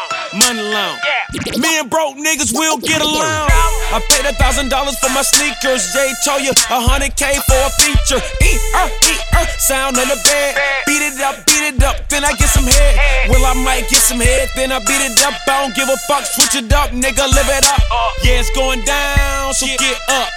money 0.33 0.61
long. 0.61 0.97
Me 1.59 1.79
and 1.79 1.89
broke 1.89 2.15
niggas, 2.17 2.51
we 2.51 2.63
don't 2.65 2.83
get 2.83 3.01
along. 3.01 3.47
I 3.91 3.99
paid 4.09 4.25
a 4.25 4.33
thousand 4.35 4.69
dollars 4.69 4.97
for 4.99 5.09
my 5.11 5.21
sneakers. 5.21 5.91
Jay 5.93 6.11
told 6.23 6.41
you 6.41 6.51
a 6.51 6.79
hundred 6.79 7.15
K 7.15 7.35
for 7.47 7.59
a 7.59 7.71
feature. 7.79 8.21
E 8.43 8.51
er, 8.75 8.87
e 8.87 9.13
er, 9.35 9.47
sound 9.59 9.97
on 9.97 10.07
the 10.07 10.19
bed. 10.23 10.55
Beat 10.87 11.03
it 11.03 11.19
up, 11.19 11.35
beat 11.45 11.75
it 11.75 11.83
up, 11.83 12.07
then 12.09 12.23
I 12.23 12.31
get 12.35 12.49
some 12.49 12.67
head. 12.67 13.29
Well, 13.29 13.43
I 13.45 13.53
might 13.63 13.89
get 13.89 14.01
some 14.03 14.19
head, 14.19 14.49
then 14.55 14.71
I 14.71 14.79
beat 14.79 15.03
it 15.03 15.19
up. 15.23 15.35
I 15.47 15.63
don't 15.63 15.75
give 15.75 15.89
a 15.89 15.97
fuck, 16.07 16.25
switch 16.25 16.55
it 16.55 16.71
up, 16.73 16.91
nigga, 16.91 17.27
live 17.27 17.51
it 17.51 17.65
up. 17.67 17.83
Yeah, 18.23 18.39
it's 18.39 18.51
going 18.51 18.83
down, 18.85 19.53
so 19.53 19.67
get 19.67 19.99
up. 20.09 20.29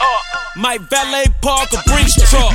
My 0.57 0.79
valet 0.79 1.27
park 1.43 1.73
a 1.73 1.83
Brinks 1.91 2.15
truck. 2.31 2.55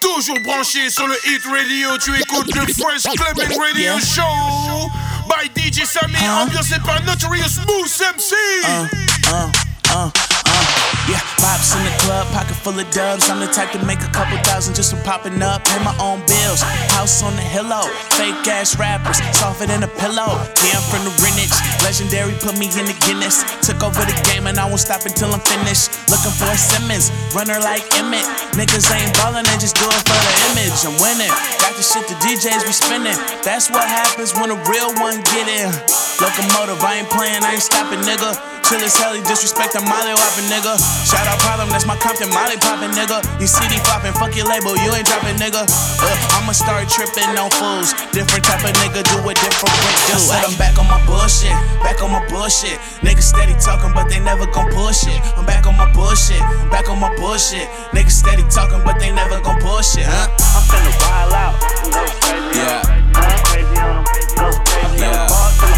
Toujours 0.00 0.38
branché 0.44 0.90
sur 0.90 1.06
le 1.06 1.16
Hit 1.26 1.42
Radio, 1.46 1.98
tu 1.98 2.14
écoutes 2.18 2.54
le 2.54 2.72
Fresh 2.72 3.02
Clubbing 3.02 3.58
Radio. 3.58 3.98
Show 3.98 4.88
by 5.28 5.46
DJ 5.54 5.84
Sammy, 5.84 6.14
huh? 6.16 6.42
ambiancé 6.42 6.78
par 6.80 7.02
Notorious 7.04 7.60
Moose 7.66 8.00
MC. 8.00 8.34
Uh. 8.64 8.86
uh, 9.32 9.50
uh. 9.94 10.27
Yeah, 11.08 11.24
vibes 11.40 11.72
in 11.72 11.80
the 11.88 11.94
club, 12.04 12.28
pocket 12.36 12.52
full 12.60 12.76
of 12.76 12.84
dubs. 12.92 13.32
I'm 13.32 13.40
the 13.40 13.48
type 13.48 13.72
to 13.72 13.80
make 13.88 14.04
a 14.04 14.12
couple 14.12 14.36
thousand 14.44 14.76
just 14.76 14.92
from 14.92 15.00
popping 15.08 15.40
up. 15.40 15.64
Pay 15.64 15.80
my 15.80 15.96
own 15.96 16.20
bills. 16.28 16.60
House 16.92 17.24
on 17.24 17.32
the 17.32 17.40
hillow. 17.40 17.88
Fake 18.12 18.44
ass 18.44 18.76
rappers, 18.76 19.16
softer 19.32 19.64
than 19.64 19.80
a 19.80 19.88
pillow. 19.96 20.36
Yeah, 20.60 20.76
I'm 20.76 20.84
from 20.92 21.08
the 21.08 21.14
Greenwich. 21.16 21.56
Legendary 21.80 22.36
put 22.44 22.60
me 22.60 22.68
in 22.76 22.84
the 22.84 22.96
Guinness. 23.08 23.40
Took 23.64 23.80
over 23.80 24.04
the 24.04 24.12
game 24.28 24.44
and 24.52 24.60
I 24.60 24.68
won't 24.68 24.84
stop 24.84 25.08
until 25.08 25.32
I'm 25.32 25.40
finished. 25.48 25.96
Looking 26.12 26.34
for 26.36 26.52
a 26.52 26.60
Simmons, 26.60 27.08
runner 27.32 27.56
like 27.64 27.88
Emmitt. 27.96 28.28
Niggas 28.52 28.84
ain't 28.92 29.08
ballin', 29.16 29.48
they 29.48 29.56
just 29.56 29.80
do 29.80 29.88
it 29.88 30.02
for 30.04 30.12
the 30.12 30.32
image. 30.52 30.76
I'm 30.84 30.92
winning. 31.00 31.32
Got 31.64 31.72
the 31.72 31.84
shit 31.88 32.04
the 32.04 32.20
DJs 32.20 32.68
be 32.68 32.74
spinning. 32.76 33.16
That's 33.40 33.72
what 33.72 33.88
happens 33.88 34.36
when 34.36 34.52
a 34.52 34.58
real 34.68 34.92
one 35.00 35.24
get 35.32 35.48
in. 35.48 35.72
Locomotive, 36.20 36.84
I 36.84 37.00
ain't 37.00 37.08
playing, 37.08 37.40
I 37.48 37.56
ain't 37.56 37.64
stopping, 37.64 38.04
nigga. 38.04 38.36
Chill 38.68 38.84
as 38.84 39.00
hell, 39.00 39.14
he 39.16 39.22
disrespect 39.24 39.72
whopping, 39.72 40.44
nigga. 40.52 40.97
Shout 41.06 41.26
out 41.26 41.38
problem, 41.40 41.70
that's 41.70 41.86
my 41.86 41.96
Compton 41.96 42.30
Molly 42.30 42.56
popping, 42.58 42.90
nigga. 42.90 43.22
You 43.40 43.46
CD 43.46 43.78
flopping, 43.86 44.12
fuck 44.14 44.34
your 44.34 44.46
label, 44.46 44.74
you 44.78 44.90
ain't 44.94 45.06
dropping, 45.06 45.36
nigga. 45.38 45.62
Uh, 45.62 46.36
I'ma 46.38 46.52
start 46.52 46.88
tripping 46.88 47.30
on 47.38 47.50
fools. 47.54 47.94
Different 48.10 48.44
type 48.44 48.62
of 48.64 48.74
nigga 48.82 49.06
do 49.06 49.18
a 49.22 49.32
different 49.34 49.74
do. 50.08 50.14
I 50.14 50.18
said 50.18 50.44
I'm 50.44 50.56
back 50.58 50.78
on 50.78 50.86
my 50.90 50.98
bullshit, 51.06 51.54
back 51.82 52.02
on 52.02 52.10
my 52.10 52.22
bullshit. 52.28 52.78
Niggas 53.04 53.30
steady 53.30 53.54
talking, 53.60 53.92
but 53.94 54.08
they 54.08 54.20
never 54.20 54.46
gon' 54.46 54.70
push 54.70 55.06
it. 55.06 55.20
I'm 55.38 55.46
back 55.46 55.66
on 55.66 55.76
my 55.76 55.90
bullshit, 55.92 56.40
back 56.70 56.88
on 56.88 56.98
my 56.98 57.14
bullshit. 57.16 57.68
Niggas 57.94 58.18
steady 58.18 58.42
talking, 58.50 58.82
but 58.84 58.98
they 58.98 59.10
never 59.12 59.40
gon' 59.40 59.60
push 59.60 59.96
it, 59.96 60.06
huh? 60.06 60.28
I'm 60.56 60.64
finna 60.66 60.92
wild 61.02 61.32
out, 61.32 61.54
go 61.94 62.02
crazy. 62.22 62.58
Yeah. 62.58 62.82
Go 63.14 63.22
crazy 63.46 63.76
on 63.80 64.02
them, 64.02 64.14
go 64.36 64.46
crazy 64.66 65.02
yeah. 65.02 65.77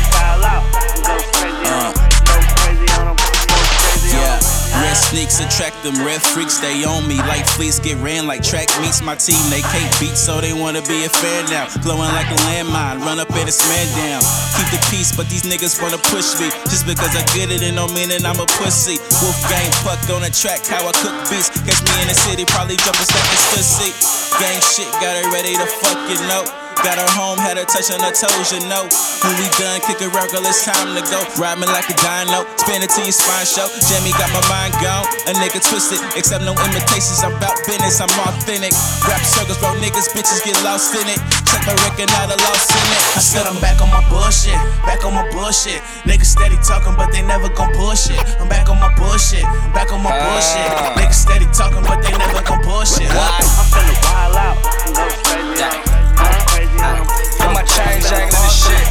Red 4.90 4.98
sneaks 4.98 5.38
attract 5.38 5.78
them, 5.86 5.94
red 6.02 6.18
freaks 6.18 6.58
they 6.58 6.82
on 6.82 7.06
me. 7.06 7.14
Like 7.30 7.46
fleets 7.46 7.78
get 7.78 7.94
ran 8.02 8.26
like 8.26 8.42
track 8.42 8.66
meets. 8.82 8.98
My 9.00 9.14
team 9.14 9.38
they 9.46 9.62
can't 9.62 9.86
beat, 10.02 10.18
so 10.18 10.40
they 10.40 10.50
wanna 10.52 10.82
be 10.82 11.06
a 11.06 11.08
fan 11.08 11.46
now. 11.46 11.70
Glowing 11.86 12.10
like 12.10 12.26
a 12.26 12.34
landmine, 12.50 12.98
run 12.98 13.20
up 13.22 13.30
and 13.30 13.46
it's 13.46 13.62
man 13.70 13.86
down. 13.94 14.18
Keep 14.58 14.74
the 14.74 14.82
peace, 14.90 15.14
but 15.14 15.30
these 15.30 15.46
niggas 15.46 15.78
wanna 15.80 16.02
push 16.10 16.34
me. 16.42 16.50
Just 16.66 16.90
because 16.90 17.14
I 17.14 17.22
get 17.38 17.54
it, 17.54 17.62
and 17.62 17.76
no 17.78 17.86
meaning 17.86 18.26
I'm 18.26 18.42
a 18.42 18.46
pussy. 18.58 18.98
Wolf 19.22 19.38
gang 19.46 19.70
puck 19.86 20.02
on 20.10 20.26
the 20.26 20.30
track, 20.34 20.66
how 20.66 20.82
I 20.82 20.90
cook 20.98 21.14
beats. 21.30 21.54
Catch 21.54 21.86
me 21.86 21.94
in 22.02 22.08
the 22.10 22.18
city, 22.26 22.42
probably 22.50 22.74
jump 22.82 22.98
a 22.98 23.06
second 23.06 23.38
stussy. 23.46 23.94
Gang 24.42 24.58
shit, 24.58 24.90
got 24.98 25.14
it 25.14 25.30
ready 25.30 25.54
to 25.54 25.66
fuck 25.70 26.02
you 26.10 26.18
know. 26.26 26.69
Got 26.80 26.96
her 26.96 27.12
home, 27.12 27.36
had 27.36 27.60
her 27.60 27.68
touching 27.68 28.00
her 28.00 28.08
toes, 28.08 28.48
you 28.56 28.64
know. 28.64 28.88
When 29.20 29.36
we 29.36 29.52
done, 29.60 29.84
kick 29.84 30.00
a 30.00 30.08
girl, 30.08 30.24
it's 30.48 30.64
time 30.64 30.96
to 30.96 31.04
go. 31.12 31.20
Ride 31.36 31.60
me 31.60 31.68
like 31.68 31.92
a 31.92 31.96
dino, 32.00 32.48
spin 32.56 32.80
it 32.80 32.88
to 32.96 33.04
your 33.04 33.12
spine 33.12 33.44
show. 33.44 33.68
Jamie 33.84 34.16
got 34.16 34.32
my 34.32 34.40
mind 34.48 34.72
gone, 34.80 35.04
a 35.28 35.36
nigga 35.36 35.60
twisted. 35.60 36.00
Except 36.16 36.40
no 36.40 36.56
imitations, 36.56 37.20
I'm 37.20 37.36
about 37.36 37.60
business, 37.68 38.00
I'm 38.00 38.08
authentic. 38.24 38.72
Rap 39.04 39.20
circles, 39.20 39.60
bro, 39.60 39.76
niggas, 39.76 40.08
bitches 40.16 40.40
get 40.40 40.56
lost 40.64 40.96
in 40.96 41.04
it. 41.04 41.20
Check 41.52 41.68
my 41.68 41.76
record, 41.84 42.08
not 42.16 42.32
a 42.32 42.36
loss 42.48 42.64
in 42.72 42.80
it. 42.80 43.02
I 43.12 43.20
said 43.20 43.44
I'm 43.44 43.60
back 43.60 43.76
on 43.84 43.92
my 43.92 44.00
bullshit, 44.08 44.56
back 44.88 45.04
on 45.04 45.12
my 45.12 45.28
bullshit. 45.36 45.84
Niggas 46.08 46.32
steady 46.32 46.56
talking, 46.64 46.96
but 46.96 47.12
they 47.12 47.20
never 47.20 47.52
gon' 47.52 47.76
push 47.76 48.08
it. 48.08 48.16
I'm 48.40 48.48
back 48.48 48.72
on 48.72 48.80
my 48.80 48.88
bullshit, 48.96 49.44
back 49.76 49.92
on 49.92 50.00
my 50.00 50.16
bullshit. 50.16 50.64
Ah. 50.72 50.96
Niggas 50.96 51.28
steady 51.28 51.44
talking, 51.52 51.84
but 51.84 52.00
they 52.00 52.16
never 52.16 52.40
gon' 52.40 52.64
push 52.64 52.96
it. 53.04 53.12
I'm 53.12 53.68
finna 53.68 53.92
wild 54.00 54.36
out, 54.40 54.56
go 54.96 55.04
crazy. 55.28 55.99
Put 56.80 57.52
my 57.52 57.62
chain 57.62 58.00
jacket 58.00 58.32
in 58.32 58.40
this 58.40 58.64
shit. 58.64 58.86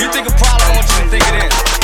You 0.00 0.10
think 0.10 0.28
a 0.28 0.32
problem, 0.32 0.70
I 0.70 0.76
want 0.76 0.88
you 0.88 1.04
to 1.04 1.10
think 1.10 1.24
it 1.28 1.81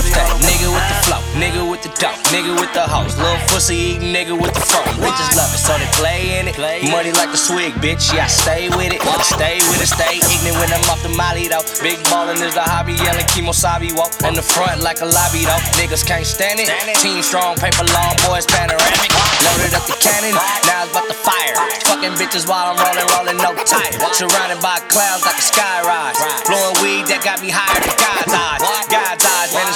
Nigga 0.00 0.72
with 0.72 0.86
the 0.88 0.96
flow, 1.04 1.20
nigga 1.36 1.62
with 1.68 1.82
the 1.82 1.92
dope, 2.00 2.16
nigga 2.32 2.56
with 2.56 2.72
the 2.72 2.80
hoes. 2.80 3.16
Little 3.20 3.36
pussy 3.48 3.76
eating 3.76 4.12
nigga 4.12 4.32
with 4.32 4.52
the 4.56 4.64
phone. 4.64 4.88
Bitches 4.96 5.36
love 5.36 5.52
it, 5.52 5.60
so 5.60 5.76
they 5.76 5.88
play 5.92 6.40
in 6.40 6.48
it. 6.48 6.56
Money 6.88 7.12
like 7.12 7.30
the 7.30 7.36
swig, 7.36 7.72
bitch. 7.84 8.12
Yeah, 8.12 8.24
I 8.24 8.28
stay 8.28 8.68
with 8.72 8.92
it. 8.92 9.00
Stay 9.24 9.60
with 9.68 9.80
it, 9.80 9.88
stay 9.92 10.20
ignorant 10.32 10.56
when 10.56 10.70
I'm 10.72 10.84
off 10.88 11.02
the 11.04 11.12
molly 11.12 11.48
though. 11.48 11.64
Big 11.84 12.00
ballin' 12.08 12.40
is 12.40 12.54
the 12.56 12.64
hobby, 12.64 12.96
yelling 12.96 13.28
Kimosabi 13.28 13.92
walk. 13.92 14.12
In 14.24 14.34
the 14.34 14.42
front 14.42 14.80
like 14.80 15.00
a 15.00 15.08
lobby 15.08 15.44
though. 15.44 15.60
Niggas 15.76 16.04
can't 16.04 16.26
stand 16.26 16.60
it. 16.60 16.68
Team 17.00 17.20
strong, 17.22 17.56
paper 17.56 17.84
long, 17.92 18.16
boys 18.24 18.48
panoramic. 18.48 19.12
Loaded 19.44 19.72
up 19.76 19.84
the 19.88 19.96
cannon, 20.00 20.36
now 20.68 20.84
it's 20.84 20.92
about 20.92 21.08
to 21.08 21.16
fire. 21.16 21.56
Fucking 21.88 22.16
bitches 22.20 22.48
while 22.48 22.72
I'm 22.72 22.76
rolling, 22.76 23.08
rolling 23.16 23.38
no 23.40 23.52
tight. 23.64 23.96
Surrounded 24.12 24.60
by 24.60 24.80
clouds 24.88 25.24
like 25.24 25.36
a 25.36 25.44
sky 25.44 25.80
rise. 25.84 26.16
Blowing 26.44 26.76
weed 26.84 27.04
that 27.08 27.24
got 27.24 27.40
me 27.40 27.48
higher 27.48 27.80
than 27.80 27.96
God's 27.96 28.32
eyes. 28.32 28.60
God's 28.90 29.24
eyes, 29.24 29.54
man, 29.54 29.69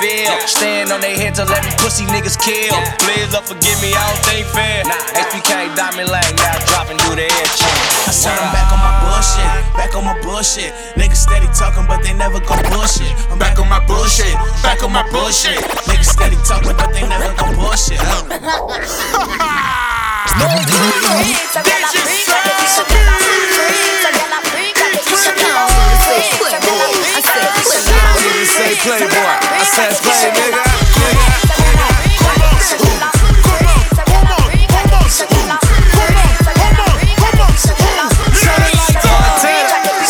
it's 0.00 0.16
real. 0.16 0.30
Falling 0.30 0.40
on 0.40 0.40
the 0.40 0.40
field, 0.40 0.48
stand 0.48 0.92
on 0.92 1.00
their 1.00 1.16
heads 1.16 1.38
to 1.38 1.44
let 1.44 1.64
me 1.64 1.70
pussy 1.78 2.04
niggas 2.06 2.38
kill. 2.38 2.74
Please 3.00 3.28
don't 3.32 3.44
forgive 3.44 3.80
me, 3.82 3.92
I 3.92 4.00
don't 4.08 4.22
think 4.24 4.46
fair. 4.48 4.84
HBK 4.84 5.74
Diamond 5.76 6.10
Lane 6.10 6.36
now 6.36 6.56
dropping 6.66 6.98
through 6.98 7.16
the 7.16 7.26
air 7.28 7.48
check. 7.56 7.74
I 8.08 8.12
said 8.12 8.34
I'm 8.38 8.52
back 8.52 8.72
on 8.72 8.80
my 8.80 8.92
bullshit, 9.04 9.50
back 9.76 9.94
on 9.94 10.04
my 10.04 10.16
bullshit. 10.22 10.72
Niggas 10.96 11.20
steady 11.28 11.46
talking, 11.52 11.86
but 11.86 12.02
they 12.02 12.14
never 12.14 12.40
gon' 12.40 12.62
bullshit. 12.72 13.12
I'm 13.30 13.38
back 13.38 13.58
on 13.58 13.68
my 13.68 13.80
bullshit, 13.86 14.34
back 14.62 14.82
on 14.82 14.92
my 14.92 15.04
bullshit. 15.10 15.60
Niggas 15.86 16.10
steady 16.16 16.36
talking, 16.44 16.76
but 16.76 16.92
they 16.92 17.06
never 17.06 17.32
gon' 17.36 17.54
bullshit. 17.56 18.00
Say 28.60 28.76
playboy, 28.76 29.08
I 29.08 29.64
said 29.64 29.96
play, 30.04 30.28
nigga. 30.36 30.60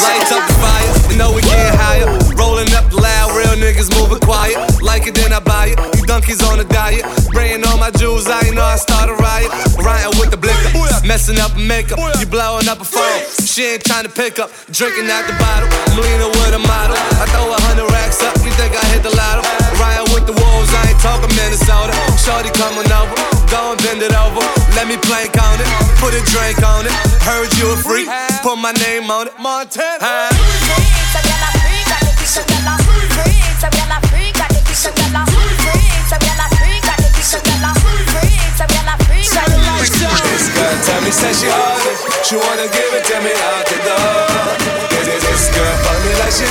Lights 0.03 0.33
up 0.33 0.47
the 0.49 0.55
fire, 0.55 1.13
you 1.13 1.17
know 1.17 1.33
we 1.33 1.43
getting 1.43 1.79
higher. 1.79 2.07
Rolling 2.35 2.75
up 2.75 2.91
the 2.91 2.97
loud, 2.97 3.31
real 3.37 3.55
niggas 3.55 3.91
moving 4.01 4.19
quiet. 4.19 4.83
Like 4.83 5.07
it, 5.07 5.15
then 5.15 5.33
I 5.33 5.40
buy 6.21 6.33
it. 6.33 6.35
You 6.37 6.37
donkeys 6.37 6.43
on 6.49 6.61
a 6.61 6.65
diet. 6.65 7.05
Spraying 7.21 7.65
on 7.67 7.79
my 7.79 7.91
jewels, 7.91 8.29
I 8.29 8.41
ain't 8.47 8.55
know 8.55 8.65
I 8.65 8.77
start 8.77 9.09
a 9.09 9.15
riot. 9.15 9.51
Riding 9.79 10.19
with 10.19 10.31
the 10.31 10.37
blicker, 10.37 10.71
messing 11.07 11.39
up 11.39 11.53
her 11.53 11.61
makeup. 11.61 11.99
You 12.21 12.27
blowing 12.27 12.69
up 12.69 12.81
a 12.81 12.85
phone. 12.85 13.21
She 13.45 13.65
ain't 13.65 13.85
trying 13.85 14.05
to 14.05 14.13
pick 14.13 14.39
up. 14.39 14.51
Drinking 14.71 15.11
out 15.11 15.27
the 15.27 15.35
bottle. 15.39 15.69
I'm 15.91 15.99
leaning 15.99 16.31
with 16.31 16.55
a 16.55 16.63
model. 16.63 16.97
I 16.97 17.27
throw 17.33 17.51
a 17.51 17.61
hundred 17.69 17.91
racks 17.93 18.23
up. 18.23 18.37
You 18.45 18.53
think 18.53 18.75
I 18.77 18.85
hit 18.93 19.03
the 19.03 19.15
lotto? 19.15 19.43
Riding 19.81 20.13
with 20.15 20.27
the 20.27 20.37
wolves, 20.37 20.71
I 20.75 20.91
ain't 20.91 21.01
talking 21.01 21.33
Minnesota. 21.37 21.93
Shorty 22.21 22.51
coming 22.55 22.89
over, 22.93 23.17
go 23.49 23.73
and 23.73 23.81
bend 23.83 24.03
it 24.03 24.15
over. 24.15 24.43
Let 24.77 24.87
me 24.87 24.97
plank 25.01 25.35
on 25.41 25.57
it, 25.61 25.69
put 25.99 26.13
a 26.13 26.23
drink 26.29 26.61
on 26.63 26.87
it. 26.87 26.93
Heard 27.25 27.51
you 27.57 27.73
a 27.73 27.77
freak, 27.77 28.09
put 28.43 28.57
my 28.57 28.73
name 28.73 29.11
on 29.11 29.29
it. 29.29 29.35
Montana. 29.41 30.31
This 40.27 40.51
girl 40.51 40.77
tell 40.83 41.01
me 41.03 41.11
she 41.35 41.47
she 42.27 42.37
wanna 42.37 42.67
give 42.67 42.91
it 42.99 43.05
to 43.07 43.17
me 43.23 43.31
the 43.71 43.79
door. 43.87 44.81
This 45.07 45.47
girl 45.55 45.77
me 46.03 46.13
like 46.19 46.35
she 46.35 46.47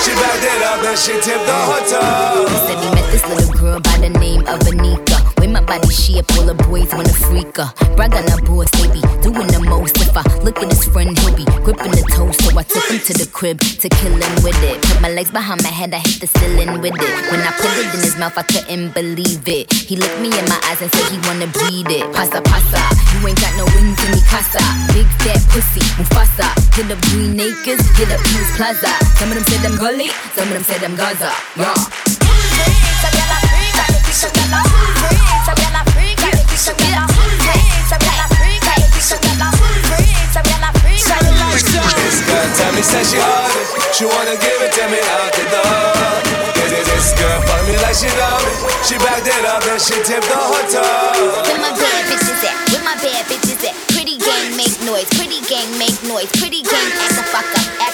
she 0.00 0.12
backed 0.16 0.44
it 0.44 0.62
up 0.64 0.80
and 0.88 0.98
she 0.98 1.12
tipped 1.20 1.44
the 1.44 1.58
hotel. 1.68 2.48
Said 2.64 2.80
met 2.94 3.12
this 3.12 3.24
little 3.28 3.57
girl 3.78 3.92
by 3.92 4.08
the 4.08 4.18
name 4.18 4.40
of 4.42 4.60
Anika. 4.66 5.18
With 5.40 5.50
my 5.50 5.60
body 5.60 5.88
shape, 5.88 6.26
all 6.36 6.44
the 6.44 6.54
boys 6.54 6.92
wanna 6.92 7.12
freak 7.12 7.56
her. 7.56 7.70
Brother 7.96 8.22
na 8.26 8.36
boss, 8.42 8.70
they 8.70 8.88
be 8.90 9.00
doing 9.22 9.46
the 9.48 9.60
most. 9.68 9.96
If 9.98 10.16
I 10.16 10.22
look 10.42 10.58
at 10.58 10.68
his 10.70 10.84
friend, 10.84 11.16
he'll 11.18 11.34
be 11.34 11.44
gripping 11.62 11.92
the 11.92 12.02
toe. 12.14 12.30
So 12.32 12.58
I 12.58 12.62
took 12.62 12.84
him 12.90 12.98
to 12.98 13.12
the 13.14 13.28
crib 13.32 13.60
to 13.60 13.88
kill 13.88 14.14
him 14.14 14.34
with 14.42 14.58
it. 14.62 14.82
Put 14.82 15.00
my 15.00 15.10
legs 15.10 15.30
behind 15.30 15.62
my 15.62 15.70
head, 15.70 15.94
I 15.94 15.98
hit 15.98 16.20
the 16.20 16.26
ceiling 16.26 16.72
with 16.80 16.94
it. 16.94 17.12
When 17.30 17.40
I 17.40 17.52
put 17.58 17.72
it 17.78 17.94
in 17.94 18.00
his 18.00 18.16
mouth, 18.18 18.36
I 18.36 18.42
couldn't 18.42 18.94
believe 18.94 19.46
it. 19.46 19.72
He 19.72 19.96
looked 19.96 20.20
me 20.20 20.28
in 20.28 20.46
my 20.48 20.60
eyes 20.66 20.80
and 20.82 20.90
said 20.92 21.06
he 21.12 21.18
wanna 21.26 21.46
breed 21.46 21.90
it. 21.90 22.04
Pasa 22.12 22.40
pasa, 22.42 22.82
you 23.14 23.26
ain't 23.28 23.38
got 23.40 23.54
no 23.56 23.64
wings 23.78 23.98
in 24.04 24.10
me 24.16 24.22
casa. 24.26 24.62
Big 24.94 25.08
fat 25.22 25.40
pussy, 25.54 25.84
Mufasa. 25.98 26.48
Hit 26.74 26.90
up 26.90 27.00
Green 27.10 27.38
Acres, 27.38 27.82
hit 27.98 28.10
up 28.10 28.22
Hughes 28.26 28.50
Plaza. 28.56 28.92
Some 29.18 29.30
of 29.30 29.34
them 29.38 29.46
said 29.46 29.62
I'm 29.66 29.76
gully, 29.78 30.08
some 30.34 30.48
of 30.48 30.54
them 30.54 30.64
said 30.64 30.82
I'm 30.82 30.94
Gaza. 30.96 31.30
Yeah. 31.56 32.17
Me 42.78 42.84
she 42.84 43.18
it. 43.18 43.94
She 43.94 44.04
wanna 44.06 44.38
give 44.38 44.58
it 44.62 44.70
to 44.70 44.84
me 44.86 44.98
out 45.18 45.30
the 45.34 45.42
door. 45.50 46.38
This, 46.66 47.10
girl 47.18 47.42
fuck 47.42 47.66
me 47.66 47.74
like 47.82 47.94
she 47.94 48.06
know 48.14 48.38
it. 48.42 48.86
She 48.86 48.98
backed 48.98 49.26
it 49.26 49.44
up 49.46 49.62
and 49.66 49.82
she 49.82 49.94
tipped 50.02 50.26
the 50.26 50.38
toe. 50.70 51.42
Where 51.46 51.58
my 51.58 51.74
bad 51.74 52.02
bitches 52.06 52.42
at? 52.42 52.54
Where 52.70 52.84
my 52.84 52.94
bad 53.02 53.26
bitches 53.26 53.66
at? 53.66 53.74
Pretty 53.94 54.18
gang 54.18 54.54
make 54.54 54.78
noise, 54.86 55.10
pretty 55.14 55.42
gang 55.46 55.70
make 55.78 55.98
noise, 56.06 56.30
pretty 56.38 56.62
gang 56.62 56.90
act 57.02 57.18
the 57.18 57.24
fuck 57.30 57.46
up, 57.54 57.87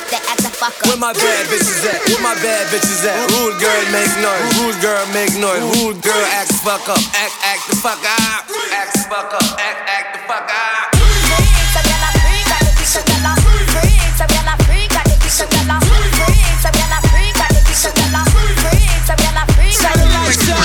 up. 0.64 0.72
Where 0.88 0.96
my 0.96 1.12
bad 1.12 1.44
bitches 1.52 1.84
at? 1.84 2.00
Where 2.08 2.24
my 2.24 2.34
bad 2.40 2.64
bitches 2.72 3.04
at? 3.04 3.28
Rude 3.36 3.60
girl 3.60 3.84
make 3.92 4.14
noise. 4.24 4.48
Rude 4.56 4.80
girl 4.80 5.04
make 5.12 5.36
noise. 5.36 5.60
Rude 5.76 6.00
girl 6.00 6.24
act 6.32 6.48
the 6.48 6.58
fuck 6.64 6.88
up. 6.88 7.00
Act 7.12 7.36
act 7.44 7.68
the 7.68 7.76
fuck 7.76 8.00
up. 8.00 8.48
Act 8.72 8.96
the 8.96 9.04
fuck 9.04 9.32
up. 9.36 9.44
Act 9.60 9.80
act 9.84 10.08
the 10.16 10.20
fuck 10.24 10.48
up. 10.48 10.94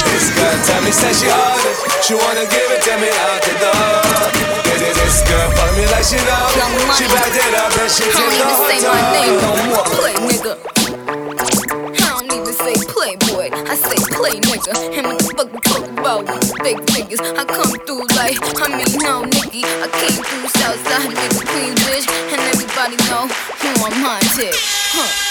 This 0.10 0.30
girl 0.36 0.58
tell 0.64 0.82
me 0.84 0.92
say 0.92 1.12
she 1.12 1.28
it. 1.28 1.78
She 2.04 2.14
wanna 2.16 2.46
give 2.48 2.72
it 2.72 2.82
to 2.88 2.94
me 3.04 3.10
out 3.28 3.42
the 3.44 3.54
door. 3.60 4.50
This 4.80 5.22
girl 5.28 5.69
fuck 6.00 6.08
me 6.08 6.08
like 6.08 6.08
she 6.08 6.18
know 6.26 6.48
it. 6.50 6.96
She 6.96 7.06
backed 7.08 7.36
it 7.36 7.54
up 7.56 7.72
and 7.78 7.92
she 7.92 8.04
I 8.04 8.12
don't 8.14 8.30
the 8.30 8.36
even 8.36 8.48
whole 8.56 8.68
say 8.68 8.80
my 8.88 9.02
name 9.12 9.36
no 9.42 9.52
more. 9.68 9.86
Play 10.00 10.16
nigga. 10.28 10.54
I 11.92 12.08
don't 12.10 12.32
even 12.32 12.54
say 12.54 12.76
playboy. 12.88 13.52
I 13.68 13.76
say 13.76 14.00
play 14.16 14.40
nigga. 14.40 14.74
And 14.98 15.08
what 15.08 15.38
the 15.38 15.44
fuck 15.44 15.54
we 15.54 15.60
talk 15.62 15.86
about 15.92 16.26
with 16.26 16.64
big 16.64 16.78
niggas? 16.96 17.22
I 17.38 17.44
come 17.46 17.72
through 17.86 18.08
like, 18.16 18.40
I 18.40 18.68
mean, 18.76 18.92
no, 19.00 19.24
Nicky. 19.24 19.64
I 19.66 19.88
came 19.92 20.24
through 20.24 20.48
Southside, 20.56 21.12
nigga, 21.12 21.46
clean 21.46 21.76
bitch. 21.84 22.08
And 22.32 22.42
everybody 22.48 22.96
know 23.10 23.28
who 23.28 23.70
I'm 23.84 23.96
haunted. 24.00 24.56
Huh. 24.96 25.26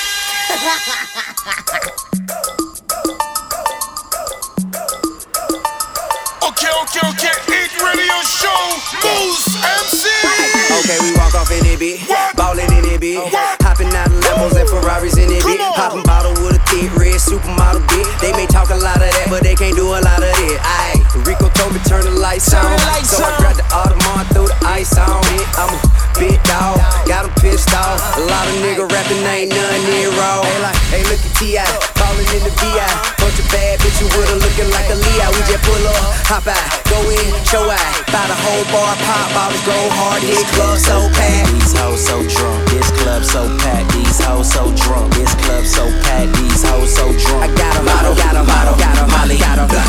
Okay, 6.48 6.72
okay, 6.82 7.04
okay. 7.08 7.34
Eat 7.52 7.72
radio 7.82 8.18
show. 8.24 8.78
Moose 9.04 9.46
MC. 9.62 10.57
Okay, 10.68 11.00
we 11.00 11.16
walk 11.16 11.34
off 11.34 11.50
in 11.50 11.64
it, 11.64 11.80
bitch. 11.80 12.04
Ballin' 12.36 12.68
in 12.72 12.84
it, 12.84 13.00
bitch. 13.00 13.24
Hopping 13.64 13.88
out 13.96 14.12
of 14.12 14.20
Lambos 14.20 14.52
and 14.60 14.68
Ferraris 14.68 15.16
in 15.16 15.32
it, 15.32 15.42
bitch. 15.42 15.58
Popping 15.74 16.02
bottle 16.04 16.32
with 16.44 16.60
a 16.60 16.62
thick 16.68 16.92
red 16.94 17.16
supermodel, 17.16 17.80
bitch. 17.88 18.08
They 18.20 18.32
may 18.32 18.46
talk 18.46 18.68
a 18.70 18.76
lot 18.76 19.00
of 19.00 19.08
that, 19.08 19.26
but 19.30 19.42
they 19.42 19.54
can't 19.54 19.76
do 19.76 19.96
a 19.96 20.00
lot 20.00 20.20
of 20.20 20.28
it. 20.28 20.60
Aye, 20.60 21.00
Rico 21.24 21.48
told 21.56 21.72
me 21.72 21.80
turn 21.88 22.04
the 22.04 22.12
lights 22.12 22.52
on. 22.52 22.62
So 23.04 23.24
I 23.24 23.32
grabbed 23.40 23.58
the 23.58 23.66
Audemars, 23.72 24.28
threw 24.32 24.46
the 24.46 24.58
ice 24.66 24.96
on 24.98 25.24
it. 25.40 25.46
I'm 25.56 25.72
a 25.72 25.97
big 26.18 26.36
dog, 26.42 26.82
got 27.06 27.24
him 27.24 27.32
pissed 27.38 27.72
off. 27.72 28.02
A 28.18 28.22
lot 28.26 28.44
of 28.50 28.54
nigga 28.60 28.84
rapping 28.90 29.22
ain't 29.30 29.54
none 29.54 29.82
near 29.86 30.10
raw. 30.18 30.42
Hey, 30.42 30.58
like, 30.60 30.80
hey, 30.90 31.02
look 31.06 31.22
at 31.22 31.34
T.I. 31.38 31.64
Ballin' 31.94 32.26
in 32.34 32.42
the 32.42 32.52
VI. 32.58 32.84
Bunch 33.22 33.38
of 33.38 33.46
bad 33.54 33.78
bitches 33.80 34.10
with 34.10 34.26
her 34.28 34.38
looking 34.42 34.68
like 34.74 34.90
a 34.90 34.98
Leo. 34.98 35.26
We 35.32 35.40
just 35.46 35.62
pull 35.62 35.78
up, 35.86 36.02
hop 36.26 36.46
out, 36.50 36.66
go 36.90 36.98
in, 37.08 37.30
show 37.46 37.62
out. 37.70 37.92
Buy 38.10 38.26
the 38.26 38.34
whole 38.34 38.66
bar, 38.74 38.92
pop 39.06 39.30
bottles, 39.32 39.62
go 39.62 39.78
hard, 39.94 40.20
hit 40.26 40.42
club 40.58 40.76
so 40.76 41.06
packed. 41.14 41.48
These 41.54 41.72
hoes 41.78 42.02
so 42.02 42.18
drunk, 42.26 42.60
this 42.74 42.90
club 43.00 43.22
so 43.22 43.46
packed. 43.62 43.88
These 43.94 44.18
hoes 44.20 44.50
so 44.50 44.74
drunk, 44.74 45.14
this 45.14 45.32
club 45.46 45.64
so 45.64 45.86
packed. 46.02 46.34
These 46.34 46.62
hoes 46.66 46.90
so 46.90 47.06
drunk. 47.14 47.46
I 47.46 47.48
got 47.54 47.74
a 47.78 47.82
model, 47.86 48.14
got 48.18 48.34
a 48.34 48.42
model, 48.42 48.74
got 48.74 48.96
a 48.98 49.06
molly, 49.06 49.38
got 49.38 49.58
a 49.62 49.66
bow, 49.70 49.86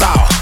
bow, 0.00 0.35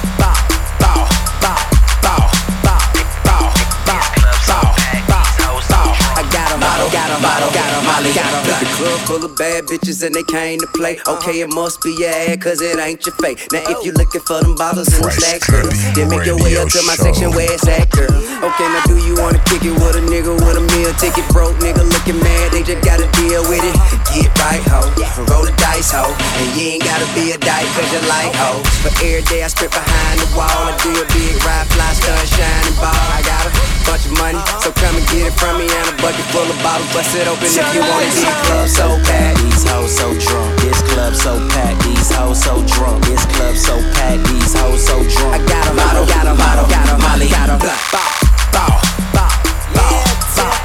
a 7.14 7.20
model, 7.22 7.50
got 7.54 7.70
a 7.70 7.80
model, 7.86 8.10
got 8.10 8.26
a 8.26 8.34
molly, 8.34 8.34
got 8.34 8.34
a 8.34 8.40
bow. 8.42 8.58
The 8.58 8.70
club 8.74 8.98
full 9.06 9.22
of 9.24 9.32
bad 9.36 9.64
bitches 9.70 10.02
and 10.02 10.14
they 10.14 10.26
came 10.26 10.58
to 10.58 10.66
play. 10.74 10.98
Uh-huh. 10.98 11.16
Okay, 11.18 11.40
it 11.40 11.50
must 11.52 11.82
be 11.82 11.94
your 11.94 12.10
ad, 12.10 12.40
cause 12.42 12.60
it 12.60 12.78
ain't 12.78 13.06
your 13.06 13.14
fake. 13.22 13.38
Now 13.52 13.62
if 13.70 13.78
oh. 13.78 13.84
you 13.84 13.92
looking 13.94 14.20
for 14.22 14.42
them 14.42 14.54
bottles 14.54 14.90
and 14.90 15.04
them 15.04 15.14
stacks, 15.14 15.46
girl, 15.46 15.66
then 15.94 16.10
make 16.10 16.26
your 16.26 16.38
way 16.42 16.58
up 16.58 16.68
to 16.74 16.82
my 16.86 16.98
Show. 16.98 17.10
section 17.10 17.30
where 17.30 17.46
it's 17.46 17.66
at, 17.70 17.90
girl. 17.94 18.10
Okay, 18.10 18.66
now 18.66 18.82
do 18.90 18.98
you 18.98 19.14
wanna 19.14 19.38
kick 19.46 19.62
it 19.62 19.74
with 19.78 19.94
a 19.94 20.02
nigga 20.10 20.34
with 20.34 20.58
a 20.58 20.64
meal 20.74 20.90
ticket? 20.98 21.22
Broke 21.30 21.54
nigga 21.62 21.86
looking 21.86 22.18
mad, 22.18 22.50
they 22.50 22.66
just 22.66 22.82
gotta 22.82 23.06
deal 23.14 23.46
with 23.46 23.62
it. 23.62 23.76
Get 24.10 24.30
right, 24.42 24.62
ho. 24.66 24.82
Roll 25.30 25.46
the 25.46 25.54
dice, 25.62 25.94
ho. 25.94 26.10
And 26.10 26.48
you 26.58 26.78
ain't 26.78 26.84
gotta 26.84 27.06
be 27.14 27.30
a 27.30 27.38
dyke 27.38 27.68
cause 27.78 27.88
you 27.94 28.02
like 28.10 28.34
ho. 28.34 28.58
But 28.82 28.94
every 29.02 29.22
day 29.30 29.46
I 29.46 29.48
strip 29.48 29.70
behind 29.70 30.18
the 30.18 30.28
wall 30.34 30.66
and 30.66 30.76
do 30.82 30.90
a 30.90 31.06
big 31.14 31.38
ride, 31.46 31.68
fly, 31.70 31.90
stun, 31.94 32.18
shining 32.34 32.76
ball. 32.82 32.90
I 32.90 33.22
got 33.22 33.46
a 33.46 33.52
bunch 33.86 34.04
of 34.08 34.14
money, 34.18 34.40
so 34.60 34.74
come 34.74 34.98
and 34.98 35.06
get 35.14 35.30
it 35.30 35.34
from 35.38 35.62
me. 35.62 35.70
And 35.70 35.86
a 35.88 35.94
bucket 36.02 36.26
full 36.34 36.46
of 36.46 36.58
bottles, 36.64 36.90
bust 37.04 37.16
it 37.16 37.28
open 37.28 37.44
if 37.44 37.74
you 37.74 37.80
want 37.80 38.04
it. 38.04 38.12
This 38.16 38.24
club 38.48 38.68
so 38.68 38.88
packed, 39.04 39.38
these 39.44 39.64
hoes 39.68 39.96
so 39.96 40.14
drunk. 40.18 40.60
This 40.60 40.80
club 40.88 41.14
so 41.14 41.36
packed, 41.48 41.82
these 41.84 42.10
hoes 42.10 42.42
so 42.42 42.64
drunk. 42.66 43.04
This 43.04 43.24
club 43.36 43.56
so 43.56 43.76
packed, 43.92 44.24
these 44.28 44.54
hoes 44.54 44.86
so 44.86 45.02
drunk. 45.04 45.34
I 45.34 45.38
got 45.44 45.68
a 45.68 45.74
model, 45.74 46.06
got 46.06 46.26
a 46.26 46.34
model, 46.34 46.66
got 46.68 46.88
a 46.88 46.96
molly, 46.98 47.28
got 47.28 47.50
a 47.50 47.56
block, 47.60 47.80
bop, 47.92 48.08
bop, 48.52 48.80
bop, 49.12 49.32
bop, 49.74 49.92
bop. 50.36 50.64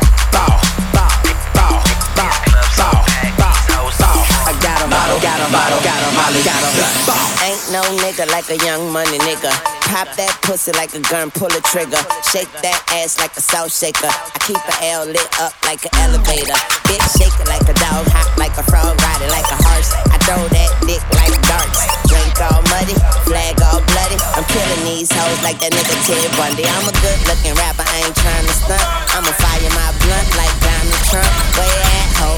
Got 4.59 4.81
a 4.81 4.87
model, 4.87 5.19
got 5.21 5.39
a 5.39 5.47
model, 5.51 5.79
got 5.83 6.01
a 6.03 6.11
molly, 6.15 6.41
got 6.43 6.61
a 6.63 6.71
ball. 7.05 7.48
No 7.69 7.85
nigga 8.01 8.25
like 8.33 8.49
a 8.49 8.57
young 8.65 8.89
money 8.89 9.21
nigga. 9.29 9.53
Pop 9.85 10.09
that 10.17 10.33
pussy 10.41 10.73
like 10.73 10.89
a 10.97 11.01
gun, 11.05 11.29
pull 11.29 11.53
a 11.53 11.61
trigger. 11.69 12.01
Shake 12.33 12.49
that 12.65 12.81
ass 12.97 13.21
like 13.21 13.29
a 13.37 13.45
salt 13.45 13.69
shaker. 13.69 14.09
I 14.09 14.37
keep 14.41 14.57
a 14.57 14.75
L 14.97 15.05
lit 15.05 15.29
up 15.37 15.53
like 15.69 15.85
an 15.85 15.93
elevator. 16.01 16.57
Bitch 16.89 17.05
shake 17.13 17.37
it 17.37 17.45
like 17.45 17.61
a 17.69 17.77
dog, 17.77 18.09
hop 18.09 18.25
like 18.41 18.57
a 18.57 18.65
frog, 18.65 18.97
ride 18.97 19.21
it 19.21 19.29
like 19.29 19.45
a 19.53 19.57
horse. 19.69 19.93
I 20.09 20.17
throw 20.25 20.41
that 20.49 20.71
dick 20.89 21.01
like 21.13 21.37
darts. 21.45 21.85
Drink 22.09 22.33
all 22.41 22.65
muddy, 22.73 22.97
flag 23.29 23.53
all 23.61 23.85
bloody. 23.85 24.17
I'm 24.33 24.49
killing 24.49 24.81
these 24.89 25.13
hoes 25.13 25.37
like 25.45 25.61
that 25.61 25.69
nigga 25.69 25.93
Ted 26.09 26.25
Bundy. 26.33 26.65
I'm 26.65 26.89
a 26.89 26.93
good 27.05 27.21
looking 27.29 27.53
rapper, 27.53 27.85
I 27.85 28.01
ain't 28.01 28.17
trying 28.17 28.49
to 28.49 28.55
stunt. 28.65 28.81
I'ma 29.13 29.29
fire 29.37 29.69
my 29.77 29.93
blunt 30.01 30.29
like 30.41 30.55
Donald 30.57 31.03
Trump. 31.05 31.33
You 31.53 31.69
at, 31.69 32.09
ho? 32.17 32.29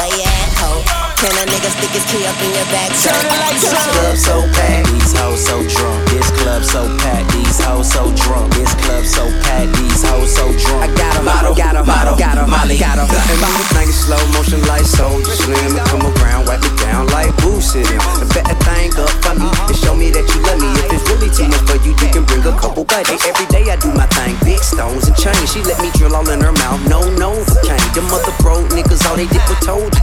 You 0.00 0.24
at, 0.24 0.50
ho? 0.64 1.07
Can 1.18 1.34
a 1.34 1.50
nigga 1.50 1.66
stick 1.74 1.90
his 1.90 2.06
key 2.06 2.22
up 2.30 2.38
in 2.38 2.54
your 2.54 2.62
back? 2.70 2.94
Turn 2.94 3.18
the 3.18 3.34
lights 3.42 3.66
This 3.66 3.82
club 3.90 4.14
so 4.14 4.38
packed, 4.54 4.86
these 4.86 5.10
hoes 5.18 5.42
so 5.42 5.66
drunk. 5.66 5.98
This 6.14 6.30
club 6.30 6.62
so 6.62 6.86
packed, 7.02 7.26
these 7.34 7.58
hoes 7.58 7.90
so 7.90 8.06
drunk. 8.14 8.54
This 8.54 8.70
club 8.86 9.02
so 9.02 9.26
packed, 9.42 9.74
these 9.82 10.06
hoes 10.06 10.30
so 10.30 10.46
drunk. 10.54 10.86
I 10.86 10.94
got 10.94 11.18
a 11.18 11.22
model, 11.26 11.58
got 11.58 11.74
a 11.74 11.82
model, 11.82 12.14
got 12.14 12.38
a 12.38 12.46
molly, 12.46 12.78
got 12.78 13.02
a 13.02 13.02
And 13.02 13.38
move 13.42 13.50
this 13.50 13.66
thing 13.74 13.90
in 13.90 13.98
slow 13.98 14.22
motion 14.30 14.62
like 14.70 14.86
soldier 14.86 15.34
slim. 15.34 15.58
And 15.58 15.82
come 15.90 16.06
around, 16.06 16.46
wipe 16.46 16.62
it 16.62 16.78
down 16.78 17.10
like 17.10 17.34
boo 17.42 17.58
sitting 17.58 17.98
And 18.22 18.30
bet 18.30 18.46
thing 18.62 18.94
up 18.94 19.10
for 19.18 19.34
me 19.34 19.50
And 19.66 19.74
show 19.74 19.98
me 19.98 20.14
that 20.14 20.22
you 20.22 20.38
love 20.46 20.62
me. 20.62 20.70
If 20.86 21.02
it's 21.02 21.04
really 21.10 21.34
too 21.34 21.50
much 21.50 21.66
for 21.66 21.82
you, 21.82 21.98
you 21.98 22.08
can 22.14 22.30
bring 22.30 22.46
a 22.46 22.54
couple 22.54 22.86
buddies. 22.86 23.26
Every 23.26 23.50
day 23.50 23.66
I 23.66 23.74
do 23.82 23.90
my 23.90 24.06
thing, 24.14 24.38
big 24.46 24.62
stones 24.62 25.10
and 25.10 25.18
chains. 25.18 25.50
She 25.50 25.66
let 25.66 25.82
me 25.82 25.90
drill 25.98 26.14
all 26.14 26.30
in 26.30 26.38
her 26.46 26.54
mouth, 26.54 26.78
no 26.86 27.02
Novocaine 27.18 27.82
Them 27.90 28.06
other 28.14 28.30
bro 28.38 28.62
niggas, 28.70 29.02
all 29.10 29.18
they 29.18 29.26
did 29.26 29.42
was 29.50 29.58
told 29.66 29.97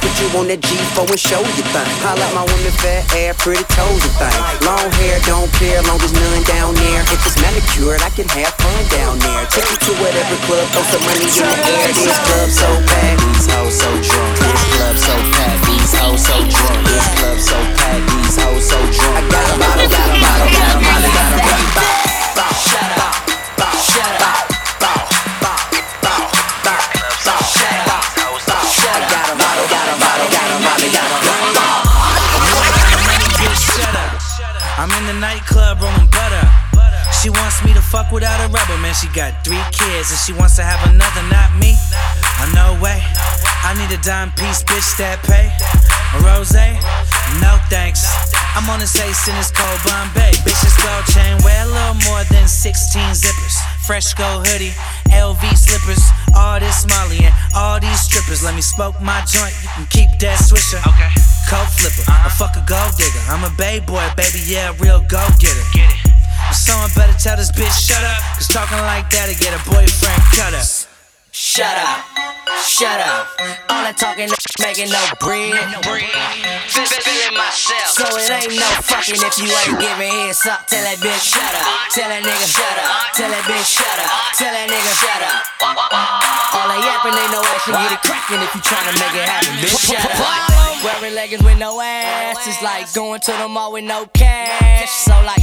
put 0.00 0.12
you 0.20 0.28
on 0.38 0.46
that 0.48 0.60
G4 0.60 1.06
and 1.06 1.20
show 1.20 1.40
you 1.40 1.64
thing 1.72 1.88
at 2.04 2.32
my 2.34 2.44
women, 2.44 2.74
fat 2.82 3.06
ass, 3.14 3.36
pretty 3.40 3.64
toes 3.72 4.02
and 4.02 4.16
thing 4.18 4.40
Long 4.66 4.88
hair, 5.00 5.20
don't 5.24 5.50
care, 5.56 5.80
long 5.86 6.00
as 6.02 6.12
none 6.12 6.42
down 6.44 6.74
there 6.74 7.02
If 7.06 7.22
it's 7.24 7.36
manicured, 7.40 8.02
I 8.02 8.10
can 8.10 8.28
have 8.34 8.54
fun 8.58 8.82
down 8.92 9.18
there 9.20 9.44
Take 9.52 9.68
you 9.68 9.78
to 9.88 9.92
whatever 10.02 10.36
club, 10.44 10.66
throw 10.74 10.84
some 10.90 11.02
money 11.06 11.24
in 11.24 11.46
the 11.46 11.60
air 11.60 11.88
This 11.92 12.18
club 12.24 12.48
so 12.50 12.68
packed 12.88 13.20
These 13.20 13.48
hoes 13.52 13.76
so 13.76 13.90
drunk. 14.02 14.32
This 14.40 14.62
club 14.74 14.96
so 14.96 15.14
packed. 15.32 15.66
These 15.66 15.94
hoes 15.94 16.20
so 16.24 16.36
drunk. 16.50 16.86
This 16.86 17.06
club 17.18 17.38
so 17.38 17.58
packed. 17.76 18.06
These 18.10 18.36
hoes 18.40 18.64
so 18.68 18.78
drunk. 18.90 19.16
I 19.16 19.22
got 19.30 19.46
a 19.50 19.56
model, 19.58 19.88
got 19.88 20.08
a 20.08 20.16
model, 20.18 20.48
got 20.50 20.68
a 20.72 20.80
model, 20.80 21.10
got 21.12 21.32
a 21.32 21.38
model. 21.44 22.05
The 35.06 35.14
nightclub 35.14 35.80
rolling 35.80 36.10
butter. 36.10 36.42
She 37.22 37.30
wants 37.30 37.62
me 37.64 37.72
to 37.74 37.80
fuck 37.80 38.10
without 38.10 38.38
a 38.42 38.48
rubber, 38.50 38.76
man. 38.78 38.94
She 38.94 39.08
got 39.14 39.44
three 39.44 39.62
kids 39.70 40.10
and 40.10 40.18
she 40.18 40.32
wants 40.32 40.56
to 40.56 40.62
have 40.62 40.82
another, 40.90 41.22
not 41.30 41.54
me. 41.58 41.74
Oh, 42.42 42.50
no 42.54 42.74
way. 42.82 42.98
I 43.62 43.74
need 43.78 43.90
a 43.94 44.00
dime 44.02 44.30
piece, 44.34 44.62
bitch, 44.62 44.86
that 44.98 45.22
pay. 45.22 45.50
A 46.14 46.18
rose? 46.22 46.54
No 47.42 47.58
thanks. 47.70 48.06
I'm 48.54 48.68
on 48.70 48.80
this 48.80 48.94
ace 48.96 49.28
in 49.28 49.34
this 49.36 49.50
cold 49.50 49.78
Bombay. 49.86 50.32
Bitch, 50.42 50.60
this 50.62 50.76
gold 50.82 51.04
chain 51.10 51.38
wear 51.42 51.66
a 51.66 51.70
little 51.70 51.98
more 52.08 52.22
than 52.30 52.48
16 52.48 53.02
zippers. 53.14 53.56
Fresh 53.86 54.14
gold 54.14 54.46
hoodie, 54.46 54.74
LV 55.10 55.42
slippers. 55.56 56.02
All 56.34 56.58
this 56.58 56.86
Molly 56.88 57.26
and 57.26 57.34
all 57.54 57.80
these 57.80 58.00
strippers. 58.00 58.42
Let 58.42 58.54
me 58.54 58.62
smoke 58.62 59.00
my 59.00 59.22
joint. 59.26 59.54
You 59.62 59.68
can 59.74 59.86
keep 59.90 60.10
that 60.20 60.38
swisher. 60.38 60.80
Okay. 60.86 61.25
Coke 61.46 61.70
flipper, 61.78 62.02
a 62.26 62.30
fuck 62.30 62.56
a 62.58 62.62
gold 62.66 62.96
digger. 62.98 63.22
I'm 63.30 63.44
a 63.46 63.50
bay 63.54 63.78
boy, 63.78 64.02
baby, 64.16 64.42
yeah, 64.46 64.74
real 64.82 65.00
go 65.06 65.22
getter. 65.38 65.62
Get 65.72 65.86
it. 65.86 66.10
Someone 66.52 66.90
better 66.94 67.14
tell 67.18 67.36
this 67.36 67.50
bitch 67.52 67.70
shut 67.70 68.02
up. 68.02 68.18
Cause 68.34 68.48
talking 68.48 68.78
like 68.82 69.08
that'll 69.10 69.34
get 69.38 69.54
a 69.54 69.60
boyfriend 69.70 70.22
cut 70.34 70.54
up. 70.54 70.66
Shut 71.30 71.68
up, 71.78 72.00
shut 72.64 72.98
up. 72.98 73.28
All 73.70 73.84
that 73.84 73.94
talking 74.00 74.26
making 74.58 74.88
no 74.90 74.98
bread. 75.20 75.52
Feel- 76.66 76.88
Feeling 77.06 77.36
myself. 77.38 77.94
So 77.94 78.04
it 78.18 78.30
ain't 78.32 78.56
no 78.58 78.66
fucking 78.82 79.20
if 79.20 79.36
you 79.38 79.46
ain't 79.46 79.78
giving 79.78 80.10
heads 80.10 80.42
up. 80.50 80.66
Tell 80.66 80.82
that 80.82 80.98
bitch 80.98 81.22
shut 81.30 81.54
up. 81.54 81.66
Tell 81.94 82.08
that 82.08 82.22
nigga 82.26 82.46
shut 82.50 82.76
up. 82.82 83.14
Tell 83.14 83.30
that 83.30 83.44
bitch 83.46 83.68
shut 83.70 83.98
up. 84.02 84.10
Tell 84.34 84.50
that 84.50 84.66
nigga 84.66 84.92
shut 84.98 85.22
up. 85.22 85.42
All 86.56 86.66
that 86.72 86.80
yapping 86.82 87.14
ain't 87.14 87.30
no 87.30 87.40
action. 87.54 87.74
Get 87.78 87.92
it 87.94 88.02
cracking 88.02 88.40
if 88.42 88.50
you 88.56 88.62
tryna 88.64 88.92
make 88.98 89.14
it 89.14 89.26
happen, 89.28 89.54
bitch. 89.62 89.76
Shut 89.86 90.02
up. 90.02 90.75
Wearing 90.86 91.18
leggings 91.18 91.42
with 91.42 91.58
no 91.58 91.80
ass. 91.80 92.46
It's 92.46 92.62
like 92.62 92.86
going 92.94 93.18
to 93.18 93.32
the 93.42 93.48
mall 93.48 93.72
with 93.72 93.82
no 93.82 94.06
cash. 94.14 94.86
So 94.88 95.18
like. 95.26 95.42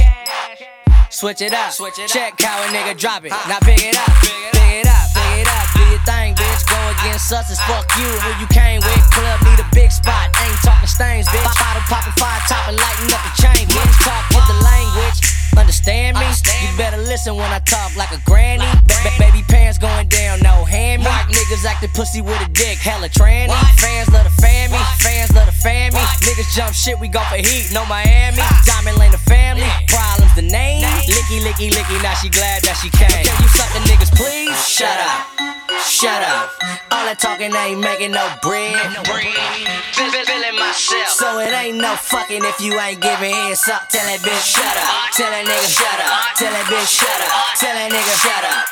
Switch 1.10 1.42
it 1.42 1.52
up. 1.52 1.68
Check 2.08 2.40
how 2.40 2.64
a 2.64 2.72
nigga 2.72 2.96
drop 2.96 3.28
it. 3.28 3.30
Now 3.44 3.60
pick 3.60 3.84
it 3.84 3.92
up. 3.92 4.08
Pick 4.24 4.32
it 4.32 4.88
up. 4.88 5.04
Pick 5.12 5.44
it 5.44 5.48
up. 5.52 5.68
Do 5.76 5.84
your 5.92 6.00
thing, 6.08 6.32
bitch. 6.32 6.64
Go 6.64 6.80
against 6.96 7.28
us 7.30 7.50
is 7.50 7.60
fuck 7.68 7.84
you. 8.00 8.08
Who 8.24 8.40
you 8.40 8.48
came 8.48 8.80
with? 8.88 9.04
Club 9.12 9.36
need 9.44 9.60
a 9.60 9.68
big 9.76 9.92
spot. 9.92 10.32
Ain't 10.32 10.56
talking 10.64 10.88
stains, 10.88 11.28
bitch. 11.28 11.44
Bottle 11.60 11.84
popping, 11.92 12.16
fire 12.16 12.40
topping, 12.48 12.80
lighting 12.80 13.12
up 13.12 13.20
the 13.20 13.32
chain, 13.36 13.68
bitch. 13.68 13.94
Talk 14.00 14.24
with 14.32 14.48
the 14.48 14.56
language. 14.64 15.43
Understand 15.56 16.18
me? 16.18 16.26
You 16.62 16.76
better 16.76 16.98
listen 16.98 17.36
when 17.36 17.50
I 17.52 17.58
talk 17.60 17.96
like 17.96 18.10
a 18.12 18.20
granny. 18.24 18.66
Ba- 18.86 19.14
baby 19.18 19.42
pants 19.48 19.78
going 19.78 20.08
down, 20.08 20.40
no 20.40 20.64
hand 20.64 21.02
me. 21.02 21.10
Niggas 21.30 21.64
acting 21.64 21.90
pussy 21.90 22.20
with 22.20 22.40
a 22.40 22.48
dick, 22.50 22.78
hella 22.78 23.08
tranny. 23.08 23.54
Fans 23.78 24.10
love 24.10 24.24
the 24.24 24.34
me, 24.42 24.78
fans 24.98 25.32
love 25.34 25.46
the 25.46 25.68
me. 25.68 26.00
Niggas 26.26 26.54
jump 26.54 26.74
shit, 26.74 26.98
we 26.98 27.08
go 27.08 27.20
for 27.30 27.36
heat, 27.36 27.70
no 27.72 27.84
Miami. 27.86 28.42
Diamond 28.66 28.98
Lane 28.98 29.12
the 29.12 29.18
family, 29.18 29.68
problems 29.88 30.34
the 30.34 30.42
name. 30.42 30.84
Licky, 31.06 31.40
licky, 31.40 31.70
licky, 31.70 32.02
now 32.02 32.14
she 32.14 32.28
glad 32.28 32.62
that 32.62 32.76
she 32.82 32.90
came. 32.90 33.08
Can 33.08 33.36
you 33.42 33.48
suck 33.48 33.70
the 33.72 33.80
niggas, 33.90 34.10
please? 34.14 34.56
Shut 34.66 34.98
up, 35.00 35.53
shut 35.82 36.22
up. 36.22 36.54
All 36.94 37.04
that 37.10 37.18
talking 37.18 37.50
ain't 37.54 37.80
making 37.80 38.12
no 38.12 38.22
bread. 38.42 38.74
Feel- 39.02 40.10
feel- 40.10 40.24
Feeling 40.24 40.56
myself. 40.58 41.08
So 41.10 41.38
it 41.38 41.52
ain't 41.52 41.76
no 41.78 41.94
fucking 41.96 42.44
if 42.44 42.60
you 42.60 42.78
ain't 42.80 43.00
giving 43.00 43.34
heads 43.34 43.68
up. 43.68 43.88
Tell 43.90 44.04
that 44.06 44.20
bitch 44.24 44.44
shut 44.56 44.64
up. 44.64 44.88
Tell 45.12 45.30
that 45.30 45.44
nigga 45.44 45.68
shut 45.68 45.98
up. 46.00 46.12
Tell 46.38 46.50
that 46.52 46.66
bitch 46.66 46.88
shut 46.88 47.20
up. 47.28 47.34
Tell 47.60 47.74
that 47.74 47.88
nigga 47.92 48.14
shut 48.18 48.44
up. 48.46 48.64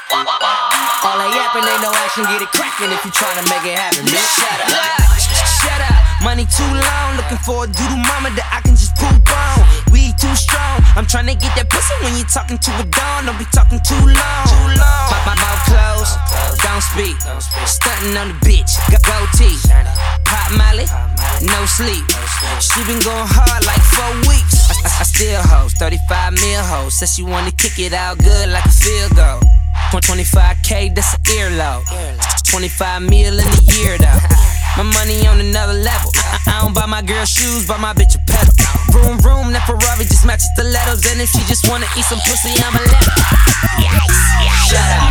All 1.05 1.19
that 1.19 1.31
yapping 1.35 1.67
ain't 1.67 1.83
no 1.83 1.91
action. 2.03 2.25
Get 2.31 2.43
it 2.43 2.51
cracking 2.55 2.91
if 2.91 3.03
you 3.05 3.13
tryna 3.13 3.45
make 3.51 3.65
it 3.69 3.77
happen, 3.79 4.07
bitch. 4.07 4.33
Shut 4.39 4.59
up. 4.65 4.73
Shut 5.61 5.81
up. 5.83 6.01
Money 6.23 6.47
too 6.47 6.67
long, 6.73 7.09
looking 7.19 7.39
for 7.43 7.65
a 7.65 7.69
doodle 7.69 7.99
mama 7.99 8.31
that 8.39 8.47
I 8.55 8.59
can 8.63 8.75
just 8.79 8.95
poop 8.97 9.23
on. 9.29 9.52
Too 10.33 10.49
strong. 10.49 10.81
I'm 10.97 11.05
trying 11.05 11.29
to 11.29 11.37
get 11.37 11.53
that 11.61 11.69
pussy 11.69 11.93
when 12.01 12.17
you 12.17 12.25
talking 12.25 12.57
to 12.57 12.71
a 12.81 12.89
dawn. 12.89 13.29
Don't 13.29 13.37
be 13.37 13.45
talking 13.53 13.77
too 13.85 14.01
long. 14.01 14.45
Too 14.49 14.81
long. 14.81 15.05
My, 15.13 15.21
my 15.29 15.37
mouth 15.37 15.61
closed, 15.69 16.17
don't 16.65 16.81
speak. 16.81 17.21
Stunting 17.69 18.17
on 18.17 18.33
the 18.33 18.39
bitch, 18.41 18.73
got 18.89 19.05
goatee. 19.05 19.61
Pop 20.25 20.49
Molly, 20.57 20.89
no 21.45 21.61
sleep. 21.69 22.01
She 22.65 22.81
been 22.89 22.97
going 23.05 23.29
hard 23.29 23.61
like 23.69 23.85
four 23.93 24.09
weeks. 24.25 24.73
I, 24.73 24.81
I, 24.81 25.01
I 25.01 25.05
still 25.05 25.43
hoes, 25.45 25.77
35 25.77 26.01
mil 26.41 26.65
hoes. 26.65 26.97
Says 26.97 27.13
she 27.13 27.23
wanna 27.23 27.53
kick 27.53 27.77
it 27.77 27.93
out 27.93 28.17
good 28.17 28.49
like 28.49 28.65
a 28.65 28.73
field 28.73 29.13
goal. 29.13 29.45
25k, 29.93 30.97
that's 30.97 31.13
an 31.13 31.21
earlobe. 31.29 31.85
25 32.49 33.03
mil 33.03 33.37
in 33.37 33.45
a 33.45 33.63
year 33.77 33.99
though. 34.01 34.49
My 34.77 34.85
money 34.85 35.27
on 35.29 35.39
another 35.39 35.75
level. 35.75 36.11
I, 36.17 36.39
I 36.49 36.63
don't 36.63 36.75
buy 36.75 36.87
my 36.87 37.03
girl 37.03 37.25
shoes, 37.25 37.67
buy 37.69 37.77
my 37.77 37.93
bitch 37.93 38.17
a 38.17 38.21
pedal. 38.25 38.55
Room, 38.97 39.19
room, 39.21 39.53
that 39.53 39.65
Ferrari 39.69 40.05
just 40.09 40.25
matches 40.25 40.49
stilettos. 40.57 41.05
And 41.13 41.21
if 41.21 41.29
she 41.29 41.45
just 41.45 41.69
wanna 41.69 41.87
eat 41.97 42.07
some 42.09 42.19
pussy, 42.25 42.57
I'ma 42.57 42.81
let 42.81 43.05
her. 43.05 43.13
Shut 44.65 44.81
up, 44.97 45.05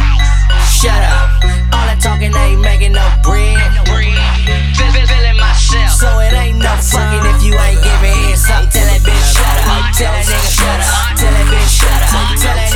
shut 0.66 0.98
up. 0.98 1.46
All 1.78 1.86
that 1.86 2.00
talking 2.02 2.34
ain't 2.34 2.62
making 2.62 2.94
no 2.94 3.06
bread. 3.22 3.58
Feel- 3.86 3.86
feel- 3.86 5.08
Feeling 5.08 5.38
myself. 5.38 5.94
So 5.94 6.10
it 6.20 6.34
ain't 6.34 6.58
no 6.58 6.74
fucking 6.82 7.22
if 7.30 7.44
you 7.46 7.54
ain't 7.54 7.82
giving 7.86 8.18
heads 8.34 8.50
up. 8.50 8.66
Tell 8.74 8.86
that 8.86 9.02
bitch 9.06 9.26
shut 9.30 9.46
up. 9.46 9.94
Tell 9.94 10.10
that 10.12 10.26
nigga 10.26 10.50
shut 10.50 10.80
up. 10.82 11.18
Tell 11.22 11.32
that 11.32 11.46
bitch 11.48 11.70
shut 11.70 12.02
up. 12.02 12.10
Tell 12.42 12.56
that 12.58 12.71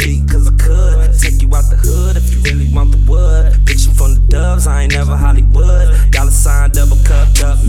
feet 0.00 0.28
cause 0.28 0.48
I 0.48 0.56
could. 0.56 1.18
Take 1.20 1.42
you 1.42 1.48
out 1.54 1.68
the 1.68 1.76
hood 1.76 2.16
if 2.16 2.32
you 2.32 2.40
really 2.40 2.72
want 2.72 2.92
the 2.92 2.98
wood. 3.10 3.52
Bitchin' 3.64 3.96
from 3.96 4.14
the 4.14 4.20
doves, 4.28 4.66
I 4.66 4.82
ain't 4.82 4.92
never 4.92 5.16
Hollywood 5.16 5.89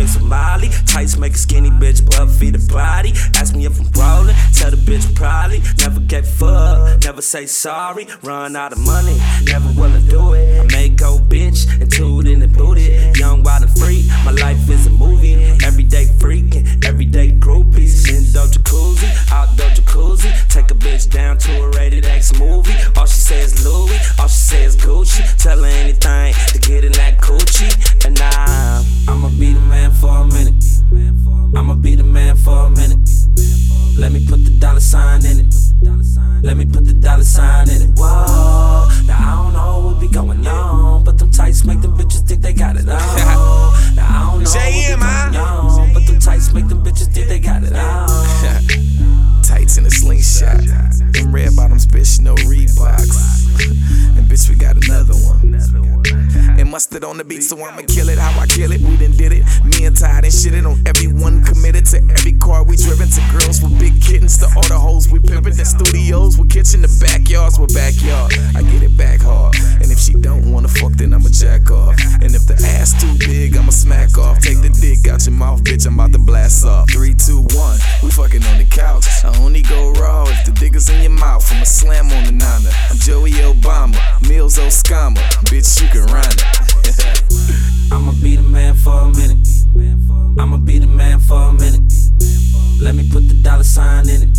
mix 0.01 0.15
with 0.15 0.23
Molly. 0.23 0.69
Tights 0.85 1.17
make 1.17 1.33
a 1.33 1.37
skinny 1.37 1.69
bitch, 1.69 2.03
but 2.05 2.27
feed 2.27 2.55
the 2.55 2.73
body. 2.73 3.11
Ask 3.35 3.55
me 3.55 3.65
if 3.65 3.79
I'm 3.79 3.89
rolling, 3.91 4.35
tell 4.53 4.71
the 4.71 4.77
bitch 4.77 5.05
probably. 5.15 5.61
Never 5.77 5.99
get 5.99 6.25
fucked, 6.25 7.05
never 7.05 7.21
say 7.21 7.45
sorry. 7.45 8.07
Run 8.23 8.55
out 8.55 8.71
of 8.71 8.79
money, 8.79 9.17
never 9.43 9.69
will 9.79 9.91
I 9.91 10.01
do 10.01 10.33
it. 10.33 10.59
I 10.61 10.65
may 10.75 10.89
go 10.89 11.19
bitch 11.19 11.59
and 11.81 11.91
toot 11.91 12.27
in 12.27 12.39
the 12.39 12.47
booty. 12.47 12.87
Young, 13.19 13.43
wild, 13.43 13.63
and 13.63 13.77
free, 13.77 14.09
my 14.25 14.31
life 14.31 14.69
is 14.69 14.87
a 14.87 14.89
movie. 14.89 15.35
Everyday 15.63 16.05
freaking, 16.21 16.65
everyday 16.85 17.31
groupies. 17.31 18.09
Indoor 18.09 18.47
jacuzzi, 18.47 19.09
outdoor 19.31 19.69
jacuzzi. 19.69 20.29
Take 20.49 20.71
a 20.71 20.75
bitch 20.75 21.09
down 21.09 21.37
to 21.39 21.63
a 21.63 21.69
rated 21.71 22.05
X 22.05 22.37
movie. 22.39 22.73
All 22.97 23.05
she 23.05 23.19
says 23.19 23.65
Louis, 23.65 23.99
all 24.19 24.27
she 24.27 24.41
says 24.51 24.75
Gucci. 24.75 25.21
Tell 25.37 25.59
her 25.59 25.65
anything 25.65 26.33
to 26.53 26.59
get 26.59 26.83
in 26.83 26.91
that 26.93 27.19
coochie. 27.19 27.71
And 28.05 28.19
I'ma 28.19 28.70
be 29.41 29.53
the 29.53 29.59
man 29.61 29.91
for 29.91 30.09
a 30.09 30.27
minute. 30.27 30.63
I'ma 31.57 31.73
be 31.73 31.95
the 31.95 32.03
man 32.03 32.35
for 32.35 32.67
a 32.67 32.69
minute. 32.69 33.20
Let 34.01 34.11
me 34.13 34.25
put 34.25 34.43
the 34.43 34.49
dollar 34.49 34.79
sign 34.79 35.23
in 35.27 35.41
it. 35.41 35.53
Let 36.41 36.57
me 36.57 36.65
put 36.65 36.85
the 36.85 36.93
dollar 36.93 37.23
sign 37.23 37.69
in 37.69 37.83
it. 37.83 37.89
Whoa, 37.99 38.89
now 39.05 39.15
I 39.15 39.43
don't 39.43 39.53
know 39.53 39.85
what 39.85 40.01
be 40.01 40.07
going 40.07 40.47
on, 40.47 41.03
but 41.03 41.19
them 41.19 41.29
tights 41.29 41.63
make 41.63 41.81
them 41.81 41.95
bitches 41.95 42.27
think 42.27 42.41
they 42.41 42.51
got 42.51 42.77
it 42.77 42.89
on. 42.89 42.97
Now 43.95 44.07
I 44.07 44.31
don't 44.31 44.43
know 44.43 44.49
what 44.49 44.57
be 44.57 44.95
going 44.95 45.35
on, 45.35 45.93
but 45.93 46.07
them 46.07 46.19
tights 46.19 46.51
make 46.51 46.67
them 46.67 46.83
bitches 46.83 47.13
think 47.13 47.27
they 47.27 47.37
got 47.37 47.61
it 47.63 47.73
on. 47.75 48.09
Tights 49.43 49.77
in 49.77 49.85
a 49.85 49.91
slingshot. 49.91 50.65
Them 51.13 51.35
red 51.35 51.55
bottoms, 51.55 51.85
bitch, 51.85 52.21
no 52.21 52.33
Reeboks. 52.35 53.51
and 54.17 54.25
bitch, 54.25 54.49
we 54.49 54.55
got 54.55 54.83
another 54.83 55.13
one. 55.13 55.53
And 56.57 56.69
mustard 56.69 57.03
on 57.03 57.17
the 57.17 57.23
beat, 57.23 57.41
so 57.41 57.61
I'ma 57.63 57.81
kill 57.87 58.09
it 58.09 58.17
how 58.17 58.39
I 58.39 58.47
kill 58.47 58.71
it. 58.71 58.81
We 58.81 58.97
done 58.97 59.11
did 59.11 59.33
it. 59.33 59.45
Me 59.63 59.85
and 59.85 59.95
Todd 59.95 60.23
and 60.23 60.33
shit 60.33 60.53
it 60.53 60.65
on 60.65 60.81
everyone 60.85 61.43
committed 61.43 61.85
to 61.87 61.97
every 62.11 62.33
car 62.33 62.63
we 62.63 62.75
driven 62.75 63.09
to 63.09 63.21
girls 63.31 63.61
with 63.61 63.77
big 63.79 63.90
kittens 63.99 64.37
to 64.37 64.45
all 64.55 64.67
the 64.67 64.77
hoes 64.77 65.09
we 65.09 65.19
pimpin' 65.19 65.57
the 65.57 65.65
studios 65.65 66.37
with 66.37 66.49
kitchen, 66.49 66.81
the 66.81 66.91
backyards 67.01 67.59
with 67.59 67.73
backyard. 67.73 68.33
I 68.55 68.61
get 68.63 68.83
it 68.83 68.95
back 68.95 69.21
hard. 69.21 69.55
And 69.81 69.91
if 69.91 69.99
she 69.99 70.13
don't 70.13 70.51
wanna 70.51 70.67
fuck, 70.67 70.93
then 70.93 71.13
I'ma 71.13 71.29
jack 71.29 71.71
off. 71.71 71.95
And 72.21 72.35
if 72.35 72.45
the 72.45 72.55
ass 72.77 72.93
too 72.99 73.17
big, 73.19 73.57
I'ma 73.57 73.71
smack 73.71 74.17
off. 74.17 74.39
Take 74.39 74.61
the 74.61 74.69
dick 74.69 75.07
out 75.11 75.25
your 75.25 75.35
mouth, 75.35 75.63
bitch, 75.63 75.85
I'm 75.87 75.95
about 75.95 76.13
to 76.13 76.19
blast 76.19 76.65
off. 76.65 76.89
Three, 76.91 77.13
two, 77.13 77.41
one, 77.57 77.79
we 78.03 78.11
fucking 78.11 78.43
on 78.45 78.57
the 78.57 78.65
couch. 78.69 79.05
I 79.23 79.35
only 79.39 79.61
go 79.61 79.91
raw 79.93 80.23
if 80.27 80.45
the 80.45 80.51
dick 80.51 80.75
is 80.75 80.89
in 80.89 81.01
your 81.01 81.11
mouth. 81.11 81.43
I'ma 81.51 81.63
slam 81.63 82.11
on 82.11 82.23
the 82.25 82.31
nana. 82.31 82.69
I'm 82.89 82.97
Joey 82.97 83.31
Obama, 83.41 83.99
Mills 84.27 84.57
Oscama. 84.57 85.19
Bitch, 85.49 85.81
you 85.81 85.87
can 85.89 86.05
run 86.07 86.29
it. 86.29 87.77
I'ma 87.91 88.13
be 88.21 88.35
the 88.37 88.41
man 88.41 88.75
for 88.75 89.01
a 89.01 89.09
minute. 89.09 89.47
I'ma 90.39 90.57
be 90.57 90.79
the 90.79 90.87
man 90.87 91.19
for 91.19 91.49
a 91.49 91.53
minute. 91.53 91.81
Let 92.81 92.95
me 92.95 93.09
put 93.11 93.27
the 93.27 93.35
dollar 93.43 93.63
sign 93.63 94.09
in 94.09 94.23
it. 94.23 94.37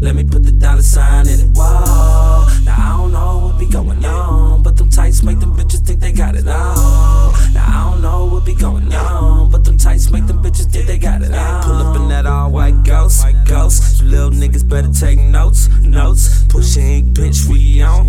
Let 0.00 0.14
me 0.14 0.24
put 0.24 0.44
the 0.44 0.52
dollar 0.52 0.82
sign 0.82 1.28
in 1.28 1.40
it. 1.40 1.46
Whoa, 1.56 2.46
now 2.64 2.76
I 2.76 2.96
don't 2.98 3.12
know 3.12 3.38
what 3.46 3.58
be 3.58 3.66
going 3.66 4.04
on, 4.04 4.62
but 4.62 4.76
them 4.76 4.90
tights 4.90 5.22
make 5.22 5.40
them 5.40 5.56
bitches 5.56 5.86
think 5.86 6.00
they 6.00 6.12
got 6.12 6.34
it 6.34 6.46
on. 6.46 7.32
Now 7.54 7.66
I 7.66 7.90
don't 7.90 8.02
know 8.02 8.26
what 8.26 8.44
be 8.44 8.54
going 8.54 8.92
on, 8.92 9.50
but 9.50 9.64
them 9.64 9.78
tights 9.78 10.10
make 10.10 10.26
them 10.26 10.42
bitches 10.42 10.70
think 10.70 10.86
they 10.86 10.98
got 10.98 11.22
it 11.22 11.32
on. 11.32 11.62
Pull 11.62 11.76
up 11.76 11.96
in 11.96 12.08
that 12.08 12.26
all 12.26 12.50
white 12.50 12.82
ghost, 12.84 13.24
ghost. 13.46 14.02
You 14.02 14.08
little 14.08 14.30
niggas 14.30 14.68
better 14.68 14.92
take 14.92 15.18
notes, 15.18 15.68
notes. 15.80 16.44
Pushing 16.48 17.14
bitch, 17.14 17.48
we 17.48 17.80
on, 17.82 18.06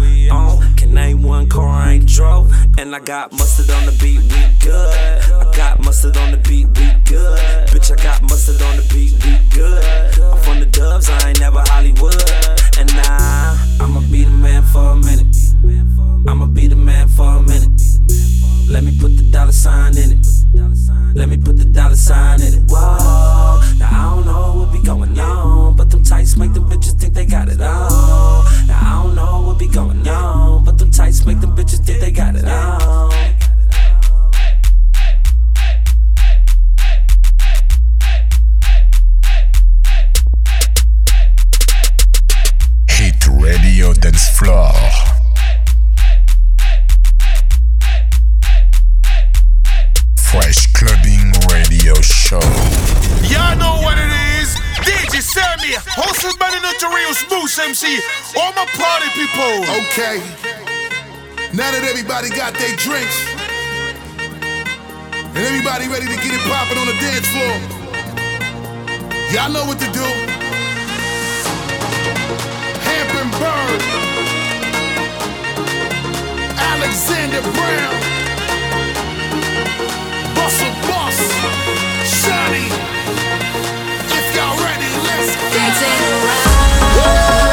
I 2.07 2.09
drove, 2.09 2.53
and 2.77 2.95
I 2.95 2.99
got 2.99 3.33
mustard 3.33 3.69
on 3.69 3.85
the 3.85 3.91
beat, 3.91 4.19
we 4.19 4.41
good. 4.63 4.95
I 5.29 5.51
got 5.57 5.83
mustard 5.83 6.15
on 6.15 6.31
the 6.31 6.37
beat, 6.37 6.67
we 6.67 6.87
good. 7.03 7.37
Bitch, 7.67 7.91
I 7.91 8.01
got 8.01 8.21
mustard 8.21 8.61
on 8.61 8.77
the 8.77 8.83
beat, 8.93 9.11
we 9.25 9.35
good. 9.53 9.83
I'm 10.23 10.39
from 10.39 10.61
the 10.61 10.67
dubs, 10.67 11.09
I 11.09 11.29
ain't 11.29 11.39
never 11.41 11.59
Hollywood. 11.67 12.15
And 12.79 12.87
nah, 12.95 13.57
I'ma 13.83 13.99
be 14.09 14.23
the 14.23 14.31
man 14.31 14.63
for 14.63 14.91
a 14.91 14.95
minute. 14.95 15.35
I'ma 16.29 16.45
be 16.45 16.67
the 16.67 16.77
man 16.77 17.09
for 17.09 17.27
a 17.27 17.41
minute. 17.41 17.81
Let 18.69 18.85
me 18.85 18.97
put 18.97 19.17
the 19.17 19.23
dollar 19.29 19.51
sign 19.51 19.97
in 19.97 20.11
it. 20.11 20.25
Let 21.13 21.27
me 21.27 21.35
put 21.35 21.57
the 21.57 21.65
dollar 21.65 21.95
sign 21.95 22.41
in 22.41 22.53
it. 22.53 22.63
Whoa, 22.69 23.59
now 23.79 23.89
I 23.91 24.15
don't 24.15 24.25
know 24.25 24.53
what 24.61 24.71
be 24.71 24.79
going 24.79 25.19
on, 25.19 25.75
but 25.75 25.89
them 25.89 26.03
tights 26.03 26.37
make 26.37 26.53
them 26.53 26.69
bitches 26.69 26.97
think 26.99 27.15
they 27.15 27.25
got 27.25 27.49
it 27.49 27.59
on. 27.59 27.86
Make 31.27 31.41
them 31.41 31.53
bitches 31.53 31.83
think 31.85 31.99
they 31.99 32.09
got 32.09 32.35
it 32.37 32.45
on. 32.45 33.11
Hit 42.87 43.27
Radio 43.27 43.91
Dance 43.91 44.29
Floor. 44.37 44.71
Fresh 50.31 50.71
Clubbing 50.71 51.33
Radio 51.51 51.93
Show. 52.01 52.39
Y'all 53.27 53.57
know 53.57 53.81
what 53.83 53.97
it 53.97 54.11
is. 54.39 54.55
DJ 54.79 55.21
Sammy, 55.21 55.73
hosted 55.75 56.39
by 56.39 56.49
the 56.51 56.61
notorious 56.61 57.29
Moose 57.29 57.59
MC. 57.59 57.99
All 58.39 58.53
my 58.53 58.65
party 58.77 59.09
people. 59.09 59.65
Okay. 59.87 60.56
Now 61.53 61.71
that 61.71 61.83
everybody 61.87 62.29
got 62.29 62.53
their 62.59 62.75
drinks. 62.75 63.17
And 65.31 65.45
everybody 65.45 65.87
ready 65.87 66.05
to 66.05 66.17
get 66.19 66.33
it 66.35 66.43
poppin' 66.43 66.77
on 66.77 66.87
the 66.91 66.97
dance 66.99 67.27
floor, 67.31 67.55
y'all 69.31 69.53
know 69.53 69.63
what 69.63 69.79
to 69.79 69.89
do. 69.95 70.07
Hampton 72.83 73.29
Bird, 73.39 73.81
Alexander 76.57 77.41
Brown, 77.55 77.95
Russell 80.35 80.73
Boss, 80.89 81.17
Shani. 82.03 82.67
If 84.11 84.25
y'all 84.35 84.57
ready, 84.59 84.91
let's. 85.07 85.31
Dancing 85.53 86.01
around, 86.11 87.46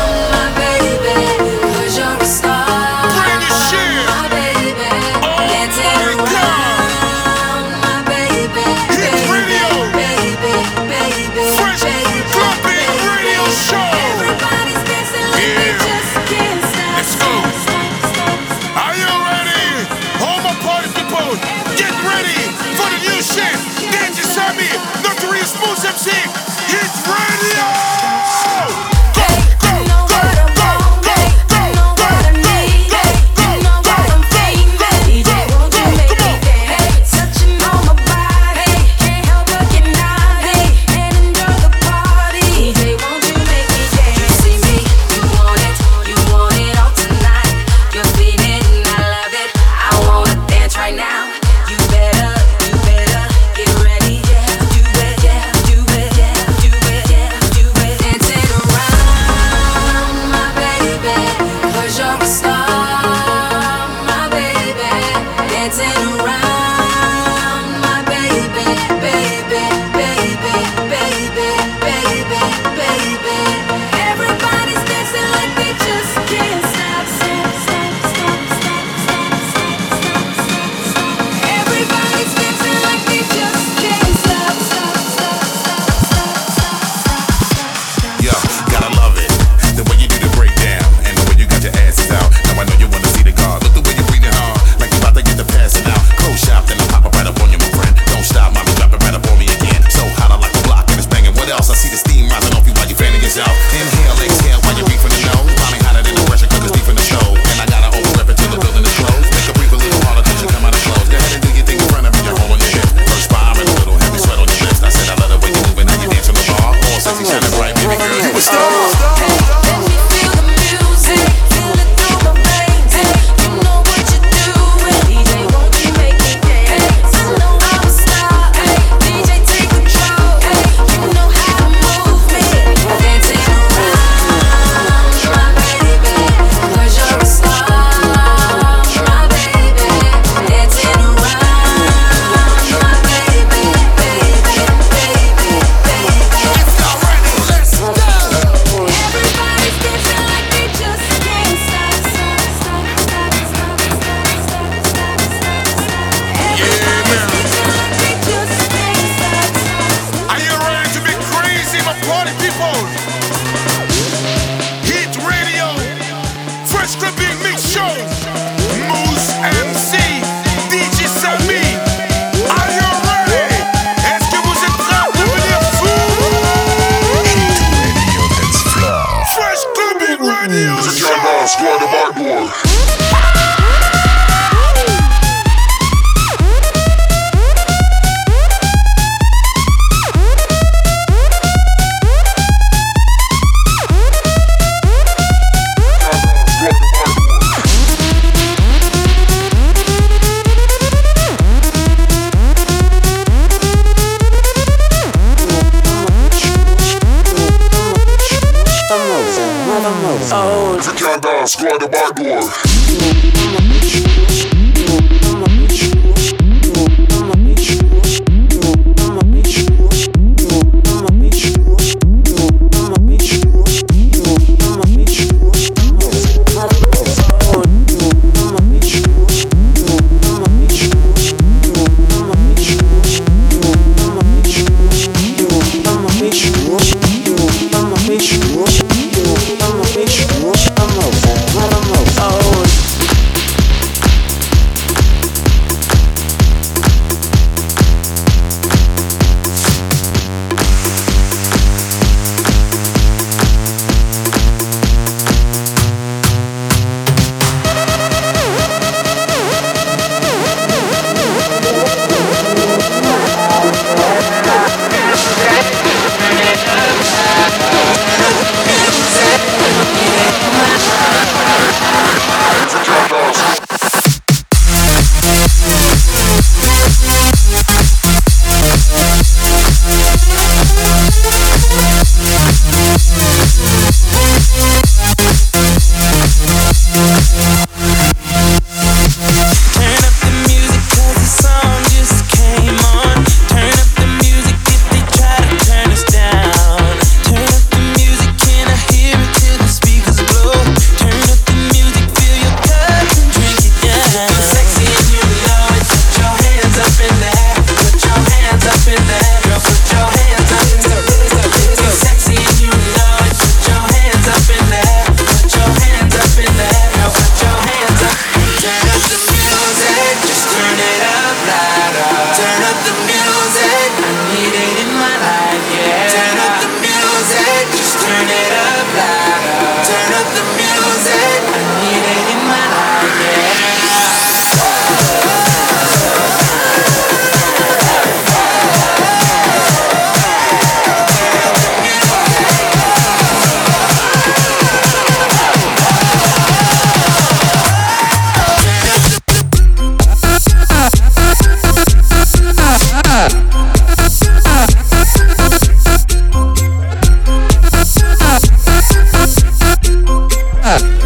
Ah. 360.66 361.03